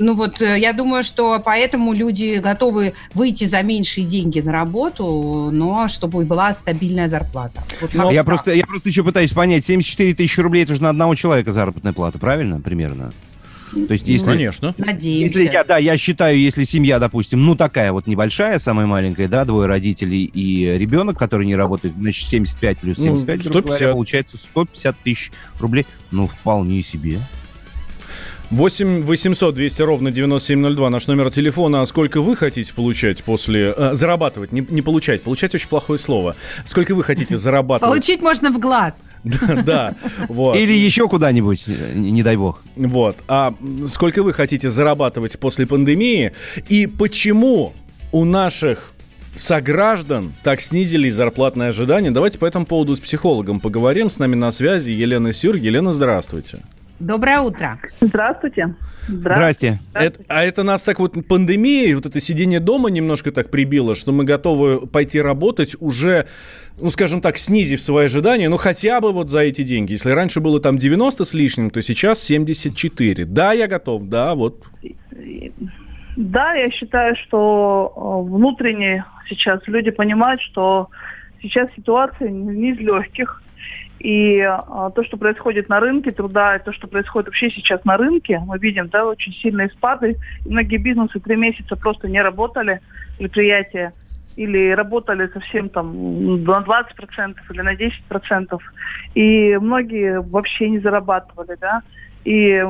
[0.00, 5.50] Ну вот, э, я думаю, что поэтому люди готовы выйти за меньшие деньги на работу,
[5.52, 7.62] но чтобы была стабильная зарплата.
[7.80, 8.26] Вот как я, так.
[8.26, 11.92] просто, я просто еще пытаюсь понять, 74 тысячи рублей, это же на одного человека заработная
[11.92, 12.60] плата, правильно?
[12.60, 13.12] Примерно.
[13.74, 14.26] То есть, если...
[14.26, 14.74] Конечно.
[14.78, 15.38] Надеемся.
[15.38, 19.44] Если я, да, я считаю, если семья, допустим, ну такая вот небольшая, самая маленькая, да,
[19.44, 23.78] двое родителей и ребенок, который не работает, значит, 75 плюс Ну, 75, грубо 150.
[23.80, 25.86] говоря, получается 150 тысяч рублей.
[26.10, 27.18] Ну, вполне себе.
[28.54, 31.80] 8 800 200 ровно 9702 наш номер телефона.
[31.80, 33.74] А сколько вы хотите получать после...
[33.76, 35.22] э, зарабатывать, не, не получать.
[35.22, 36.36] Получать очень плохое слово.
[36.64, 37.90] Сколько вы хотите зарабатывать?
[37.90, 38.94] Получить можно в глаз.
[39.24, 39.94] Да, да,
[40.28, 40.54] вот.
[40.54, 42.62] Или еще куда-нибудь, э, не, дай бог.
[42.76, 43.16] Вот.
[43.26, 43.54] А
[43.86, 46.32] сколько вы хотите зарабатывать после пандемии?
[46.68, 47.72] И почему
[48.12, 48.92] у наших
[49.34, 52.10] сограждан так снизились зарплатные ожидания?
[52.10, 54.10] Давайте по этому поводу с психологом поговорим.
[54.10, 55.56] С нами на связи Елена Сюр.
[55.56, 56.60] Елена, здравствуйте.
[57.00, 57.78] Доброе утро.
[58.00, 58.74] Здравствуйте.
[59.08, 59.80] Здрасте.
[59.92, 64.12] Это- а это нас так вот пандемия, вот это сидение дома немножко так прибило, что
[64.12, 66.26] мы готовы пойти работать уже,
[66.80, 69.92] ну, скажем так, снизив свои ожидания, ну, хотя бы вот за эти деньги.
[69.92, 73.24] Если раньше было там 90 с лишним, то сейчас 74.
[73.24, 74.64] Да, я готов, да, вот.
[76.16, 80.88] Да, я считаю, что э, внутренне сейчас люди понимают, что
[81.42, 83.42] сейчас ситуация не из легких.
[84.04, 84.58] И э,
[84.94, 88.58] то, что происходит на рынке труда, и то, что происходит вообще сейчас на рынке, мы
[88.58, 90.18] видим, да, очень сильные спады.
[90.44, 92.82] И многие бизнесы три месяца просто не работали,
[93.16, 93.94] предприятия,
[94.36, 98.58] или работали совсем там на 20% или на 10%.
[99.14, 101.80] И многие вообще не зарабатывали, да.
[102.24, 102.62] И,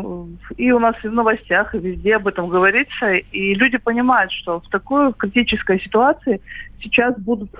[0.56, 3.12] и у нас и в новостях, и везде об этом говорится.
[3.12, 6.40] И люди понимают, что в такой критической ситуации
[6.80, 7.50] сейчас будут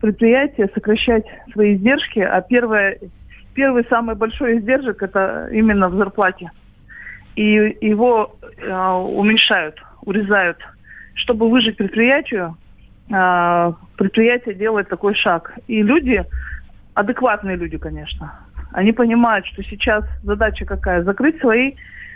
[0.00, 2.98] предприятия сокращать свои издержки, а первое,
[3.54, 6.50] первый самый большой издержек это именно в зарплате.
[7.36, 10.58] И его э, уменьшают, урезают.
[11.14, 12.56] Чтобы выжить предприятию,
[13.10, 15.52] э, предприятие делает такой шаг.
[15.66, 16.24] И люди,
[16.94, 18.32] адекватные люди, конечно,
[18.72, 21.02] они понимают, что сейчас задача какая?
[21.02, 21.74] Закрыть свои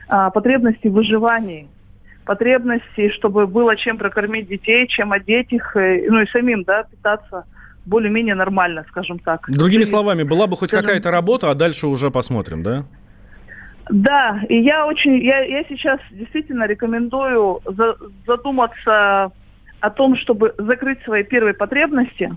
[0.09, 1.69] а, потребности в выживании,
[2.25, 7.45] потребности, чтобы было чем прокормить детей, чем одеть их, э, ну и самим, да, питаться
[7.87, 9.47] более-менее нормально, скажем так.
[9.49, 12.85] Другими И- словами, была бы хоть Скажем- какая-то работа, а дальше уже посмотрим, да?
[13.91, 19.33] Да, и я очень, я, я сейчас действительно рекомендую за- задуматься
[19.81, 22.33] о том, чтобы закрыть свои первые потребности,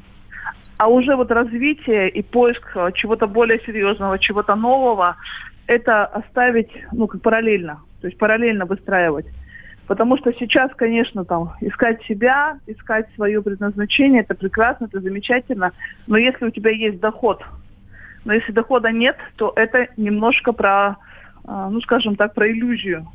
[0.78, 5.16] а уже вот развитие и поиск э, чего-то более серьезного, чего-то нового,
[5.68, 9.26] это оставить, ну, как параллельно, то есть параллельно выстраивать.
[9.88, 15.74] Потому что сейчас, конечно, там искать себя, искать свое предназначение, это прекрасно, это замечательно.
[16.08, 17.44] Но если у тебя есть доход,
[18.24, 20.98] но если дохода нет, то это немножко про,
[21.46, 23.08] а, ну, скажем так, про иллюзию.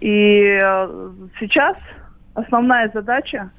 [0.00, 1.76] И э, сейчас
[2.34, 3.50] основная задача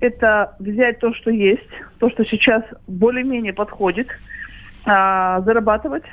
[0.00, 4.08] это взять то, что есть, то, что сейчас более-менее подходит,
[4.86, 6.04] а, зарабатывать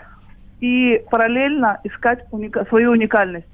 [0.62, 3.50] и параллельно искать уника- свою уникальность.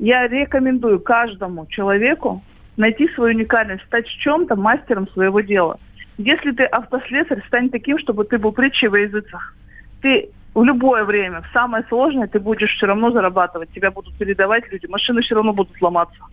[0.00, 2.42] Я рекомендую каждому человеку
[2.78, 5.78] найти свою уникальность, стать чем-то мастером своего дела.
[6.16, 9.54] Если ты автослесарь, стань таким, чтобы ты был притчей во языцах.
[10.00, 14.64] Ты в любое время, в самое сложное, ты будешь все равно зарабатывать, тебя будут передавать
[14.72, 16.24] люди, машины все равно будут ломаться.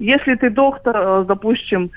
[0.00, 1.90] Если ты доктор, э, допустим,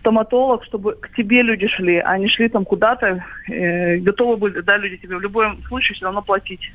[0.00, 4.76] стоматолог, чтобы к тебе люди шли, а не шли там куда-то, э, готовы были, да,
[4.76, 6.72] люди тебе в любом случае все равно платить.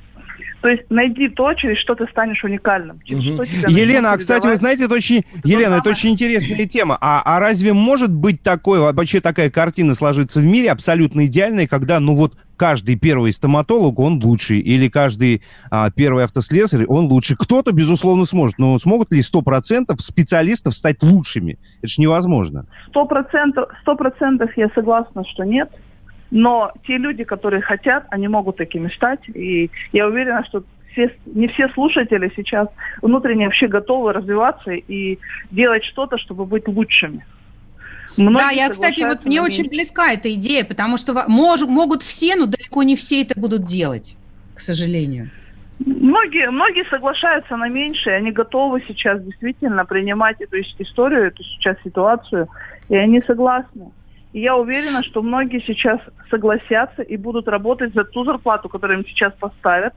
[0.61, 2.99] То есть найди то, через что ты станешь уникальным.
[3.03, 3.33] Через Мгм.
[3.35, 6.97] что тебя Елена, а кстати, вы знаете, это очень, Елена, это очень интересная тема.
[6.99, 11.99] А, а разве может быть такое, вообще такая картина сложиться в мире абсолютно идеальная, когда,
[11.99, 17.35] ну вот, каждый первый стоматолог, он лучший, или каждый а, первый автослесарь, он лучше.
[17.37, 21.59] Кто-то, безусловно, сможет, но смогут ли 100% специалистов стать лучшими?
[21.79, 22.65] Это же невозможно.
[22.89, 25.69] Сто процентов, сто процентов я согласна, что нет.
[26.31, 29.19] Но те люди, которые хотят, они могут такими стать.
[29.29, 32.67] И я уверена, что все, не все слушатели сейчас
[33.01, 35.19] внутренне вообще готовы развиваться и
[35.51, 37.25] делать что-то, чтобы быть лучшими.
[38.17, 39.69] да, Многие я, кстати, вот мне на очень меньше.
[39.69, 44.17] близка эта идея, потому что мож- могут все, но далеко не все это будут делать,
[44.55, 45.29] к сожалению.
[45.79, 51.77] Многие, многие соглашаются на меньшее, они готовы сейчас действительно принимать эту ис- историю, эту сейчас
[51.83, 52.47] ситуацию,
[52.89, 53.91] и они согласны.
[54.37, 59.05] И я уверена, что многие сейчас согласятся и будут работать за ту зарплату, которую им
[59.07, 59.95] сейчас поставят,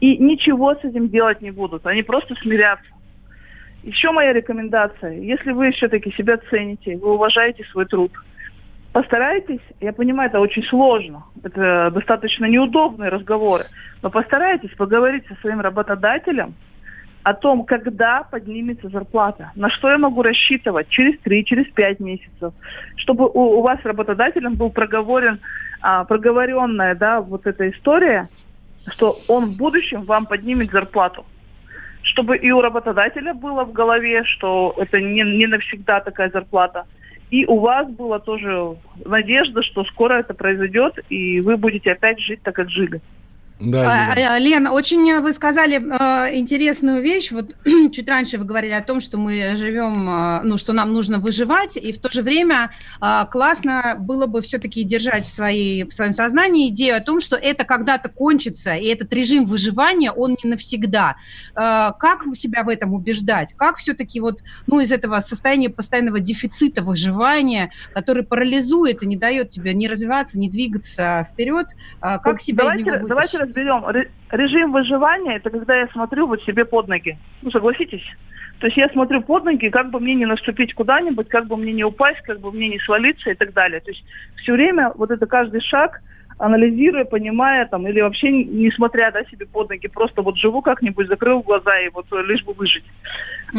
[0.00, 2.88] и ничего с этим делать не будут, они просто смирятся.
[3.82, 8.10] Еще моя рекомендация, если вы все-таки себя цените, вы уважаете свой труд,
[8.94, 13.64] постарайтесь, я понимаю, это очень сложно, это достаточно неудобные разговоры,
[14.00, 16.54] но постарайтесь поговорить со своим работодателем
[17.24, 22.52] о том, когда поднимется зарплата, на что я могу рассчитывать через 3, через 5 месяцев,
[22.96, 25.40] чтобы у, у вас работодателем был проговорен,
[25.80, 28.28] а, проговоренная да, вот эта история,
[28.88, 31.24] что он в будущем вам поднимет зарплату.
[32.02, 36.84] Чтобы и у работодателя было в голове, что это не, не навсегда такая зарплата,
[37.30, 42.42] и у вас была тоже надежда, что скоро это произойдет, и вы будете опять жить
[42.42, 43.00] так, как жили.
[43.60, 44.34] Да, А, Елена.
[44.34, 47.30] а, Лен, очень э, вы сказали э, интересную вещь.
[47.30, 47.54] Вот
[47.92, 51.76] чуть раньше вы говорили о том, что мы живем, э, ну, что нам нужно выживать,
[51.76, 56.12] и в то же время э, классно было бы все-таки держать в, своей, в своем
[56.12, 61.14] сознании идею о том, что это когда-то кончится, и этот режим выживания, он не навсегда.
[61.54, 63.54] Э, как себя в этом убеждать?
[63.56, 69.50] Как все-таки вот, ну, из этого состояния постоянного дефицита выживания, который парализует и не дает
[69.50, 73.08] тебе ни развиваться, ни двигаться вперед, э, как Вот себя давайте, из него вытащить?
[73.08, 77.18] давайте Ре- Режим выживания– это когда я смотрю вот себе под ноги.
[77.42, 78.04] Ну, согласитесь?
[78.58, 81.72] То есть я смотрю под ноги, как бы мне не наступить куда-нибудь, как бы мне
[81.72, 83.80] не упасть, как бы мне не свалиться и так далее.
[83.80, 84.04] То есть
[84.36, 86.00] все время вот это каждый шаг
[86.38, 91.08] анализируя, понимая там, или вообще не смотря да, себе под ноги, просто вот живу как-нибудь,
[91.08, 92.84] закрыл глаза и вот э, лишь бы выжить.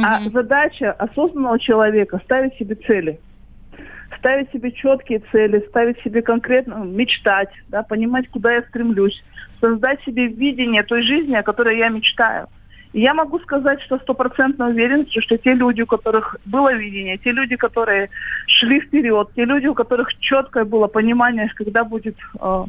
[0.03, 0.31] А Мгм.
[0.31, 3.19] задача осознанного человека ставить себе цели.
[4.17, 9.23] Ставить себе четкие цели, ставить себе конкретно, ну, мечтать, да, понимать, куда я стремлюсь,
[9.59, 12.47] создать себе видение той жизни, о которой я мечтаю.
[12.95, 17.33] И я могу сказать, что стопроцентной уверенностью, что те люди, у которых было видение, те
[17.33, 18.09] люди, которые
[18.47, 22.63] шли вперед, те люди, у которых четкое было понимание, когда будет, э,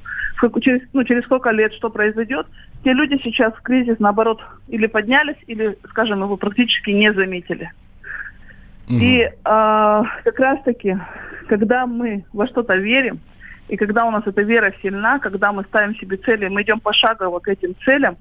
[0.61, 2.49] через, ну, через сколько лет что произойдет,
[2.83, 7.71] те люди сейчас в кризис, наоборот, или поднялись, или, скажем, его практически не заметили.
[8.89, 9.01] Мгм.
[9.01, 10.97] И э, как раз-таки,
[11.49, 13.21] когда мы во что-то верим,
[13.69, 17.41] и когда у нас эта вера сильна, когда мы ставим себе цели, мы идем пошагово
[17.41, 18.17] к этим целям,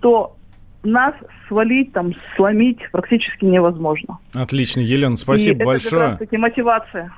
[0.00, 0.36] то
[0.82, 1.14] нас
[1.46, 4.18] свалить, там, сломить практически невозможно.
[4.34, 6.02] Отлично, Елена, и спасибо это большое.
[6.02, 7.12] как раз-таки мотивация.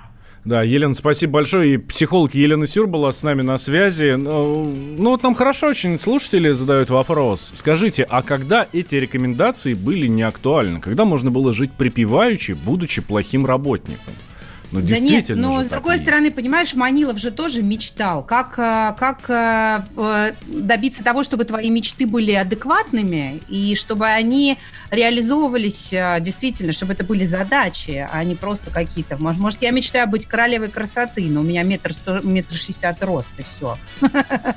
[0.45, 1.75] Да, Елена, спасибо большое.
[1.75, 4.13] И психолог Елена Сюр была с нами на связи.
[4.13, 4.65] Ну,
[4.99, 7.53] ну, вот нам хорошо очень слушатели задают вопрос.
[7.55, 10.81] Скажите, а когда эти рекомендации были не актуальны?
[10.81, 14.13] Когда можно было жить припеваючи, будучи плохим работником?
[14.75, 16.05] Ну, Да действительно нет, но же с другой и есть.
[16.05, 18.25] стороны, понимаешь, Манилов же тоже мечтал.
[18.25, 24.59] Как, э, как э, э, добиться того, чтобы твои мечты были адекватными и чтобы они
[24.91, 29.17] реализовывались действительно, чтобы это были задачи, а не просто какие-то.
[29.17, 33.29] Может, может, я мечтаю быть королевой красоты, но у меня метр сто, метр шестьдесят рост,
[33.39, 33.79] и все.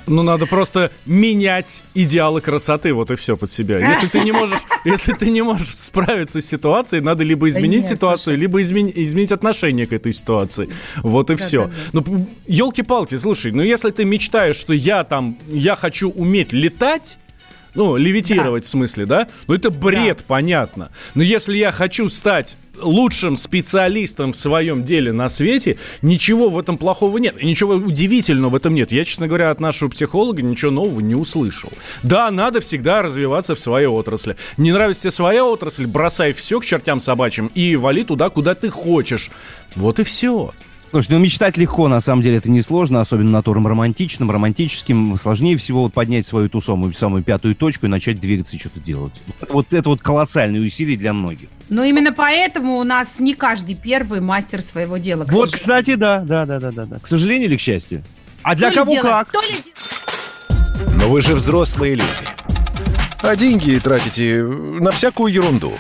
[0.08, 3.78] Ну, надо просто менять идеалы красоты, вот и все под себя.
[3.90, 7.88] Если ты не можешь, если ты не можешь справиться с ситуацией, надо либо изменить нет,
[7.88, 10.70] ситуацию, либо измен- изменить отношение к этой ситуации.
[11.04, 11.66] Вот и все.
[11.66, 12.02] Да-да-да.
[12.12, 17.18] Ну, елки-палки, слушай, ну если ты мечтаешь, что я там, я хочу уметь летать,
[17.78, 19.28] ну, левитировать в смысле, да?
[19.48, 20.90] Ну, это бред, понятно.
[21.14, 26.80] Но если я хочу стать лучшим специалистом в своем деле на свете, ничего в этом
[26.80, 27.36] плохого нет.
[27.40, 28.92] И ничего удивительного в этом нет.
[28.92, 31.72] Я, честно говоря, от нашего психолога ничего нового не услышал.
[32.02, 34.38] Да, надо всегда развиваться в своей отрасли.
[34.58, 38.70] Не нравится тебе своя отрасль, бросай все к чертям собачьим и вали туда, куда ты
[38.72, 39.30] хочешь.
[39.76, 40.52] Вот и все.
[40.90, 45.18] Слушай, ну мечтать легко, на самом деле, это несложно, особенно натурам романтичным, романтическим.
[45.22, 48.80] Сложнее всего вот поднять свою ту самую, самую пятую точку и начать двигаться и что-то
[48.80, 49.12] делать.
[49.42, 51.50] Это вот, это вот колоссальные усилия для многих.
[51.70, 55.26] Но именно поэтому у нас не каждый первый мастер своего дела.
[55.26, 55.58] к Вот, сожалению.
[55.60, 57.00] кстати, да, да, да, да, да, да.
[57.00, 58.04] К сожалению или к счастью?
[58.42, 59.32] А для То кого дело- как?
[59.34, 62.08] то ли Но вы же взрослые люди.
[63.24, 65.74] А деньги тратите на всякую ерунду.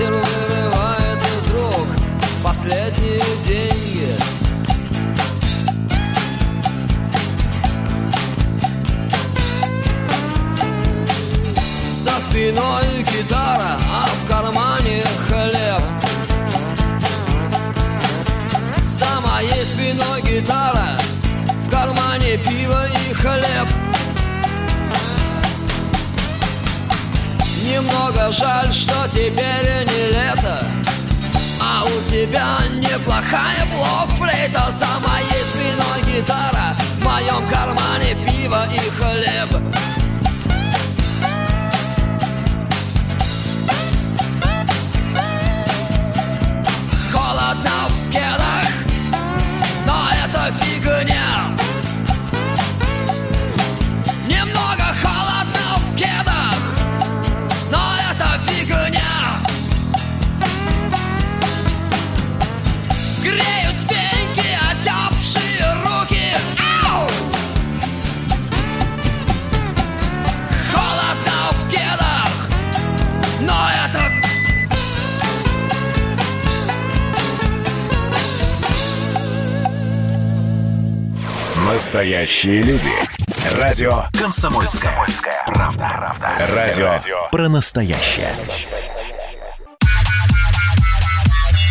[0.00, 1.86] Ветер вырывает из рук
[2.42, 4.16] Последние деньги.
[12.02, 15.82] За спиной гитара, а в кармане хлеб.
[18.86, 20.98] За моей спиной гитара,
[21.66, 23.89] в кармане пиво и хлеб
[27.70, 30.66] Немного жаль, что теперь не лето.
[31.62, 38.89] А у тебя неплохая блок-флейта За моей спиной гитара, в моем кармане пиво и
[82.00, 82.90] Настоящие люди.
[83.58, 85.06] Радио «Комсомольская,
[85.46, 86.16] правда».
[86.48, 88.32] Радио про настоящее.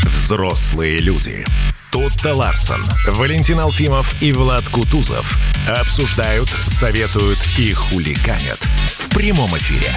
[0.04, 1.44] Взрослые люди.
[1.92, 5.36] Тутта Ларсон, Валентин Алфимов и Влад Кутузов
[5.68, 9.90] обсуждают, советуют и хулиганят в прямом эфире.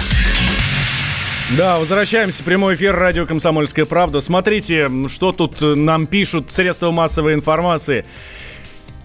[1.51, 4.19] Да, возвращаемся прямой эфир радио «Комсомольская правда».
[4.19, 8.05] Смотрите, что тут нам пишут средства массовой информации.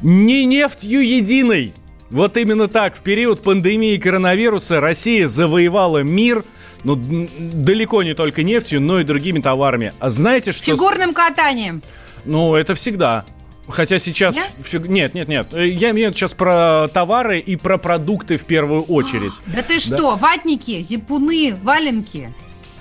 [0.03, 1.72] Не нефтью единой.
[2.11, 2.96] Вот именно так.
[2.96, 6.44] В период пандемии коронавируса Россия завоевала мир,
[6.84, 9.92] ну, далеко не только нефтью, но и другими товарами.
[9.99, 10.62] А знаете, что...
[10.64, 11.82] с- Фигурным катанием.
[12.24, 13.24] Ну, это всегда.
[13.68, 14.36] Хотя сейчас...
[14.36, 14.53] Нет?
[14.62, 15.53] фиг- Нет, нет, нет.
[15.53, 19.42] Э, Я имею сейчас про товары и про продукты в первую очередь.
[19.46, 22.32] Да ты что, ватники, зипуны, валенки.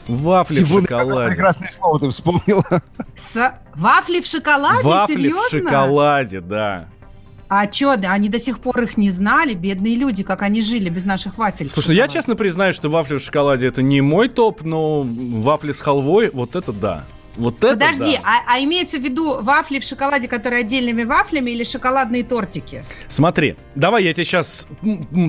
[0.07, 1.30] Вафли в Сибуна, какое шоколаде.
[1.36, 2.63] Прекрасное слово ты вспомнила.
[3.13, 3.53] С...
[3.76, 4.84] Вафли в шоколаде?
[4.84, 5.41] Вафли Серьезно?
[5.41, 6.88] в шоколаде, да.
[7.50, 11.06] А что, они до сих пор их не знали, бедные люди, как они жили без
[11.06, 11.70] наших вафель.
[11.70, 15.72] Слушай, ну я честно признаюсь, что вафли в шоколаде это не мой топ, но вафли
[15.72, 17.06] с халвой, вот это да.
[17.38, 18.24] Вот это Подожди, да.
[18.24, 22.84] а, а имеется в виду вафли в шоколаде, которые отдельными вафлями или шоколадные тортики?
[23.08, 24.68] Смотри, давай я тебе сейчас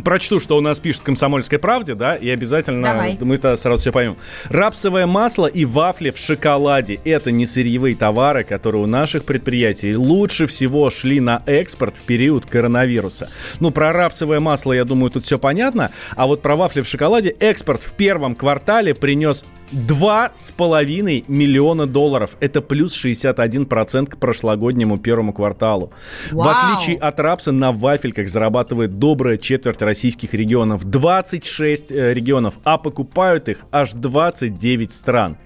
[0.05, 3.19] прочту, что у нас пишет в «Комсомольской правде», да, и обязательно Давай.
[3.21, 4.17] мы-то сразу все поймем.
[4.49, 10.47] Рапсовое масло и вафли в шоколаде– это не сырьевые товары, которые у наших предприятий лучше
[10.47, 13.31] всего шли на экспорт в период коронавируса.
[13.61, 17.31] Ну, про рапсовое масло, я думаю, тут все понятно, а вот про вафли в шоколаде
[17.41, 22.37] экспорт в первом квартале принес 2,5 миллиона долларов.
[22.41, 25.93] Это плюс 61% к прошлогоднему первому кварталу.
[26.31, 26.49] В Вау.
[26.75, 30.85] отличие от рапса на вафельках зарабатывает добрая четверть российских регионов.
[30.85, 35.37] 26 э, регионов, а покупают их аж 29 стран.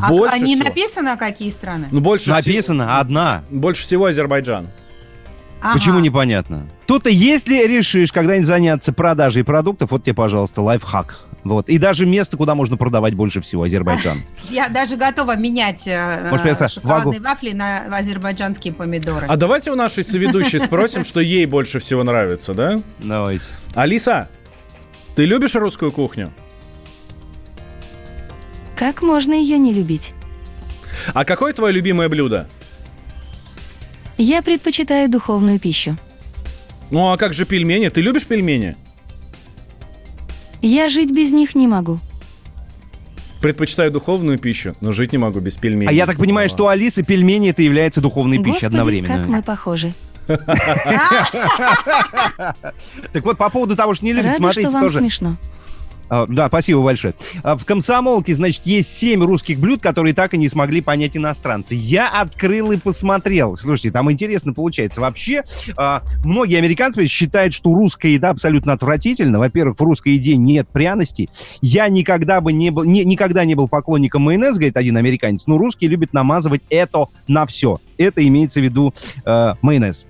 [0.00, 1.88] А, Больше а не всего- написано, какие страны?
[1.90, 3.42] Ну, больше, всего- Написано одна.
[3.50, 4.68] больше всего Азербайджан.
[5.62, 5.74] Ага.
[5.78, 6.68] Почему непонятно?
[6.86, 11.26] Тут-то, если решишь когда-нибудь заняться продажей продуктов, вот тебе, пожалуйста, лайфхак.
[11.46, 11.68] Вот.
[11.68, 14.22] И даже место, куда можно продавать больше всего, Азербайджан.
[14.50, 19.26] Я даже готова менять э, Может, шоколадные вагу- вафли на азербайджанские помидоры.
[19.28, 22.80] А давайте у нашей соведущей спросим, что ей больше всего нравится, да?
[22.98, 23.44] Давайте.
[23.74, 24.28] Алиса,
[25.14, 26.32] ты любишь русскую кухню?
[28.76, 30.12] Как можно ее не любить?
[31.14, 32.48] А какое твое любимое блюдо?
[34.18, 35.96] Я предпочитаю духовную пищу.
[36.90, 37.88] Ну а как же пельмени?
[37.88, 38.76] Ты любишь пельмени?
[40.62, 41.98] Я жить без них не могу.
[43.40, 45.88] Предпочитаю духовную пищу, но жить не могу без пельменей.
[45.88, 49.18] А я так понимаю, что у Алисы пельмени это является духовной пищей Господи, одновременно.
[49.18, 49.92] как мы похожи.
[53.12, 54.98] Так вот, по поводу того, что не смотрите, что вам тоже...
[54.98, 55.36] смешно.
[56.08, 57.14] А, Да, спасибо большое.
[57.42, 61.74] А, В комсомолке, значит, есть семь русских блюд, которые так и не смогли понять иностранцы.
[61.74, 63.56] Я открыл и посмотрел.
[63.56, 65.00] Слушайте, там интересно получается.
[65.00, 65.42] Вообще,
[65.76, 69.38] а, многие американцы считают, что русская еда абсолютно отвратительна.
[69.38, 71.28] Во-первых, в русской еде нет пряностей.
[71.60, 75.58] Я никогда бы не был, не- никогда не был поклонником майонеза, говорит один американец, но
[75.58, 77.78] русские любят намазывать это на все.
[77.98, 78.94] Это имеется в виду
[79.24, 80.06] э, майонез.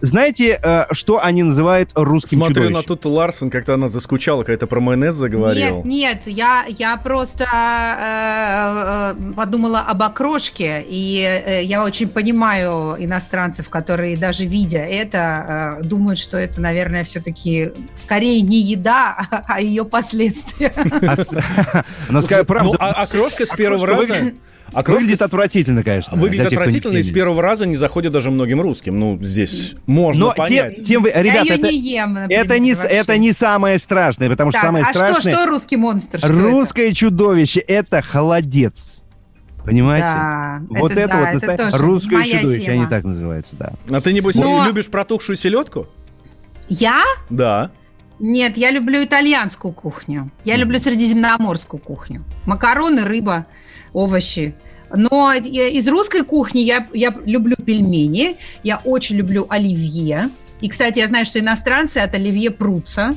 [0.00, 2.74] Знаете, э, что они называют русским Смотрю чудовищем?
[2.74, 5.82] на Тутту Ларсен, как-то она заскучала, какая-то про майонез заговорила.
[5.82, 12.96] Нет, нет, я, я просто э, э, подумала об окрошке, и э, я очень понимаю
[12.98, 19.44] иностранцев, которые даже видя это, э, думают, что это, наверное, все-таки скорее не еда, а,
[19.46, 20.72] а ее последствия.
[20.76, 24.32] А Ну, а окрошка с первого раза...
[24.72, 26.16] окрошка выглядит отвратительно, конечно.
[26.16, 28.98] Выглядит отвратительно и с первого раза не заходит даже многим русским.
[28.98, 30.84] Ну, здесь можно Но тем, понять.
[30.84, 32.88] тем вы, ребят, я ее это, не ем, например, это, не, вообще.
[32.88, 35.34] это не самое страшное, потому что Так, самое а что, страшное...
[35.34, 36.18] что русский монстр?
[36.18, 36.36] Что это?
[36.36, 39.02] русское чудовище— это холодец.
[39.64, 40.06] Понимаете?
[40.06, 42.80] Да, вот это это, да, вот это тоже русское моя чудовище, тема.
[42.82, 43.72] они так называются, да.
[43.90, 45.88] А ты, небось, Но- любишь протухшую селедку?
[46.68, 47.02] Я?
[47.30, 47.70] Да.
[48.18, 50.30] Нет, я люблю итальянскую кухню.
[50.44, 52.24] Я люблю средиземноморскую кухню.
[52.46, 53.46] Макароны, рыба,
[53.92, 54.54] овощи.
[54.96, 60.30] Но из русской кухни я, я люблю пельмени, я очень люблю оливье.
[60.60, 63.14] И, кстати, я знаю, что иностранцы от оливье прутся.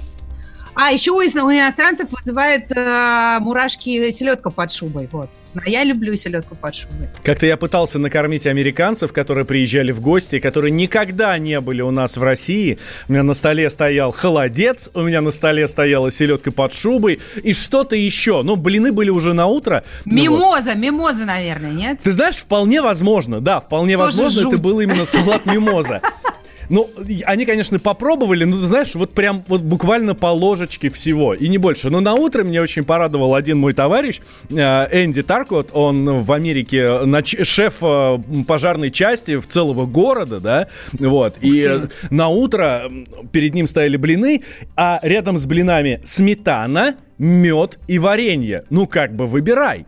[0.75, 5.09] А еще у иностранцев вызывает э, мурашки селедка под шубой.
[5.11, 5.30] Вот.
[5.56, 7.10] А я люблю селедку под шубой.
[7.24, 12.18] Как-то я пытался накормить американцев, которые приезжали в гости, которые никогда не были у нас
[12.18, 12.78] в России.
[13.08, 17.54] У меня на столе стоял холодец, у меня на столе стояла селедка под шубой и
[17.54, 18.43] что-то еще.
[18.43, 19.84] Ну, блины были уже на утро.
[20.06, 20.22] Ну вот.
[20.22, 22.00] Мимоза, мимоза, наверное, нет?
[22.04, 24.62] Ты знаешь, вполне возможно, да, вполне Тоже возможно, это жуть.
[24.62, 26.02] был именно салат мимоза.
[26.70, 26.89] Ну,
[27.26, 31.89] они, конечно, попробовали, но, знаешь, вот прям вот буквально по ложечке всего, и не больше.
[31.89, 36.78] Но на утро меня очень порадовал один мой товарищ, э, Энди Таркот, он в Америке
[37.05, 40.67] нач- шеф э, пожарной части в целого города, да,
[40.99, 42.84] вот, и э, на утро
[43.32, 44.43] перед ним стояли блины,
[44.76, 48.63] а рядом с блинами сметана, мед и варенье.
[48.70, 49.86] Ну, как бы выбирай.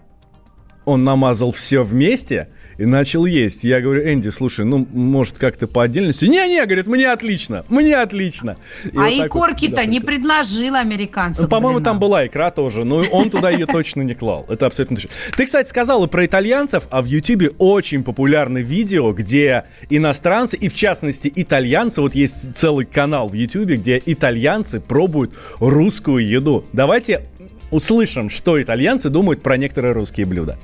[0.85, 3.63] Он намазал все вместе и начал есть.
[3.63, 6.25] Я говорю, Энди, слушай, ну, может, как-то по отдельности?
[6.25, 8.57] Не-не, говорит, мне отлично, мне отлично.
[8.85, 11.43] И а вот так вот, икорки-то да, не только- предложил американцам.
[11.43, 14.45] Ну, по-моему, там была икра тоже, но он туда ее точно не клал.
[14.49, 15.11] Это абсолютно точно.
[15.35, 20.73] Ты, кстати, сказала про итальянцев, а в Ютубе очень популярны видео, где иностранцы, и в
[20.73, 26.65] частности итальянцы, вот есть целый канал в Ютубе, где итальянцы пробуют русскую еду.
[26.73, 27.25] Давайте
[27.71, 30.57] услышим, что итальянцы думают про некоторые русские блюда.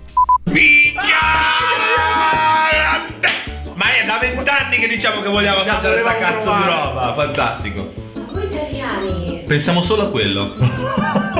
[0.47, 1.56] Ma
[4.77, 7.93] vent'anni che diciamo che vogliamo assaggiare sta cazzo di roba, fantastico.
[8.31, 9.43] Voi italiani.
[9.45, 10.53] Pensiamo solo a quello.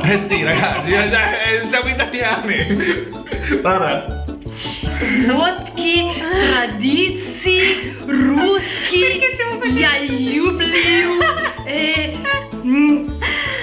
[0.02, 3.08] eh sì, ragazzi, eh, cioè, eh, siamo italiani.
[3.60, 4.24] Guarda.
[5.28, 9.22] Водки, традиции, русский,
[9.78, 11.22] я люблю,
[11.66, 12.14] э,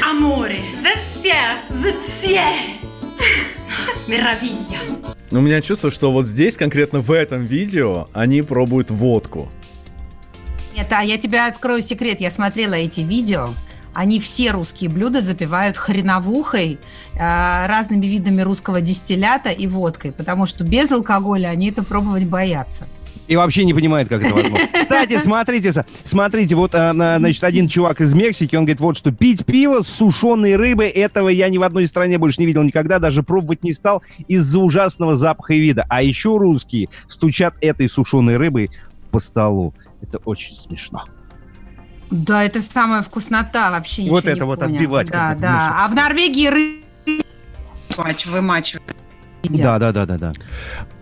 [0.02, 0.62] аморе.
[0.82, 2.42] За все, за все.
[4.08, 4.80] Meraviglia.
[5.32, 9.52] У меня чувство, что вот здесь, конкретно в этом видео, они пробуют водку.
[10.76, 12.20] Нет, а я тебе открою секрет.
[12.20, 13.50] Я смотрела эти видео.
[13.94, 16.80] Они все русские блюда запивают хреновухой,
[17.14, 22.88] э, разными видами русского дистиллята и водкой, потому что без алкоголя они это пробовать боятся.
[23.30, 24.68] И вообще не понимает, как это возможно.
[24.82, 29.46] Кстати, смотрите, смотрите, вот, на- значит, один чувак из Мексики, он говорит, вот что, пить
[29.46, 33.24] пиво с сушеной рыбой, этого я ни в одной стране больше не видел никогда, даже
[33.24, 35.86] пробовать не стал из-за ужасного запаха и вида.
[35.88, 38.70] А еще русские стучат этой сушеной рыбой
[39.10, 39.74] по столу.
[40.02, 41.06] Это очень смешно.
[42.12, 44.76] Да, это самая вкуснота, вообще Вот не это вот понял.
[44.76, 45.86] отбивать Да, да.
[45.86, 46.82] А в Норвегии
[47.98, 48.96] мач- вымачивают.
[49.50, 50.34] Да, да, да, да, да.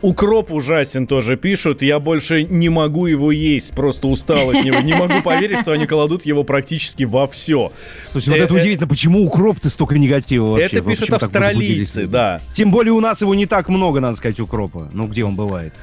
[0.02, 1.82] Укроп ужасен тоже пишут.
[1.82, 4.80] Я больше не могу его есть, просто устал от него.
[4.82, 7.72] Не могу поверить, что они кладут его практически во все.
[8.12, 10.66] Слушай, вот это удивительно, почему укроп-то столько негатива вообще?
[10.78, 12.42] Это пишут австралийцы, да.
[12.54, 14.90] Тем более у нас его не так много, надо сказать, укропа.
[14.92, 15.74] Ну, где он бывает?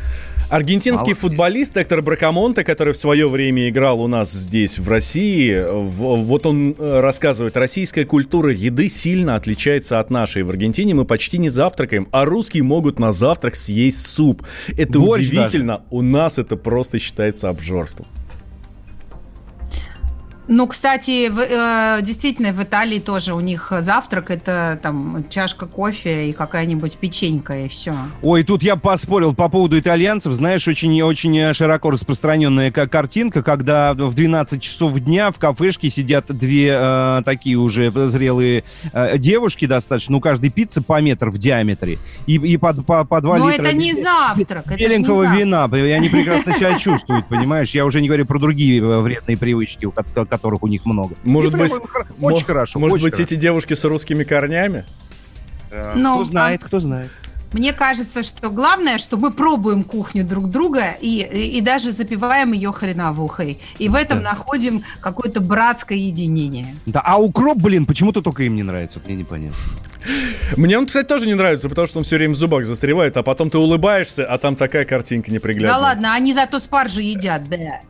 [0.51, 1.21] Аргентинский Мало.
[1.21, 6.75] футболист Эктор Бракамонте, который в свое время играл у нас здесь, в России, вот он
[6.77, 10.43] э, рассказывает, российская культура еды сильно отличается от нашей.
[10.43, 14.43] В Аргентине мы почти не завтракаем, а русские могут на завтрак съесть суп.
[14.77, 15.83] Это Борщ удивительно.
[15.89, 18.07] У нас это просто считается обжорством.
[20.53, 26.31] Ну, кстати, в, э, действительно, в Италии тоже у них завтрак это там чашка кофе
[26.31, 27.95] и какая-нибудь печенька, и все.
[28.21, 30.33] Ой, тут я поспорил по поводу итальянцев.
[30.33, 36.75] Знаешь, очень-очень широко распространенная ка- картинка, когда в 12 часов дня в кафешке сидят две
[36.77, 42.35] э, такие уже зрелые э, девушки достаточно, у каждой пиццы по метр в диаметре, и,
[42.35, 45.39] и по, по, по 2 Но литра это не завтрак, это ж не беленького завтрак.
[45.41, 45.65] вина.
[45.97, 47.71] Они прекрасно себя чувствуют, понимаешь?
[47.71, 50.03] Я уже не говорю про другие э, вредные привычки, у ко-
[50.41, 51.15] которых у них много.
[51.23, 52.79] Может И быть, прям очень хорошо.
[52.79, 53.35] Может очень быть, хорошо.
[53.35, 54.85] эти девушки с русскими корнями?
[55.71, 57.11] Э, Ну, Кто знает, а- кто знает.
[57.53, 62.53] Мне кажется, что главное, что мы пробуем кухню друг друга и, и, и даже запиваем
[62.53, 63.59] ее хреновухой.
[63.79, 66.77] И в этом находим какое-то братское единение.
[66.87, 69.57] Да, а укроп, блин, почему-то только им не нравится, мне непонятно.
[70.57, 73.23] Мне он, кстати, тоже не нравится, потому что он все время в зубах застревает, а
[73.25, 75.73] потом ты улыбаешься, а там такая картинка неприглядная.
[75.73, 77.81] Да ладно, они зато спаржу едят, да.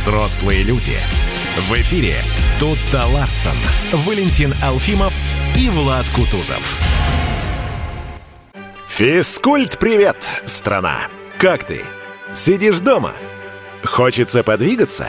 [0.00, 0.96] Взрослые люди.
[1.68, 2.14] В эфире
[2.58, 3.52] Тутта Ларсон,
[3.92, 5.12] Валентин Алфимов
[5.54, 6.78] и Влад Кутузов.
[8.88, 11.00] Физкульт, привет, страна!
[11.36, 11.82] Как ты?
[12.34, 13.12] Сидишь дома?
[13.84, 15.08] Хочется подвигаться?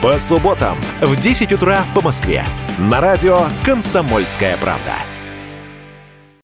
[0.00, 2.44] По субботам в 10 утра по Москве.
[2.78, 4.92] На радио «Комсомольская правда».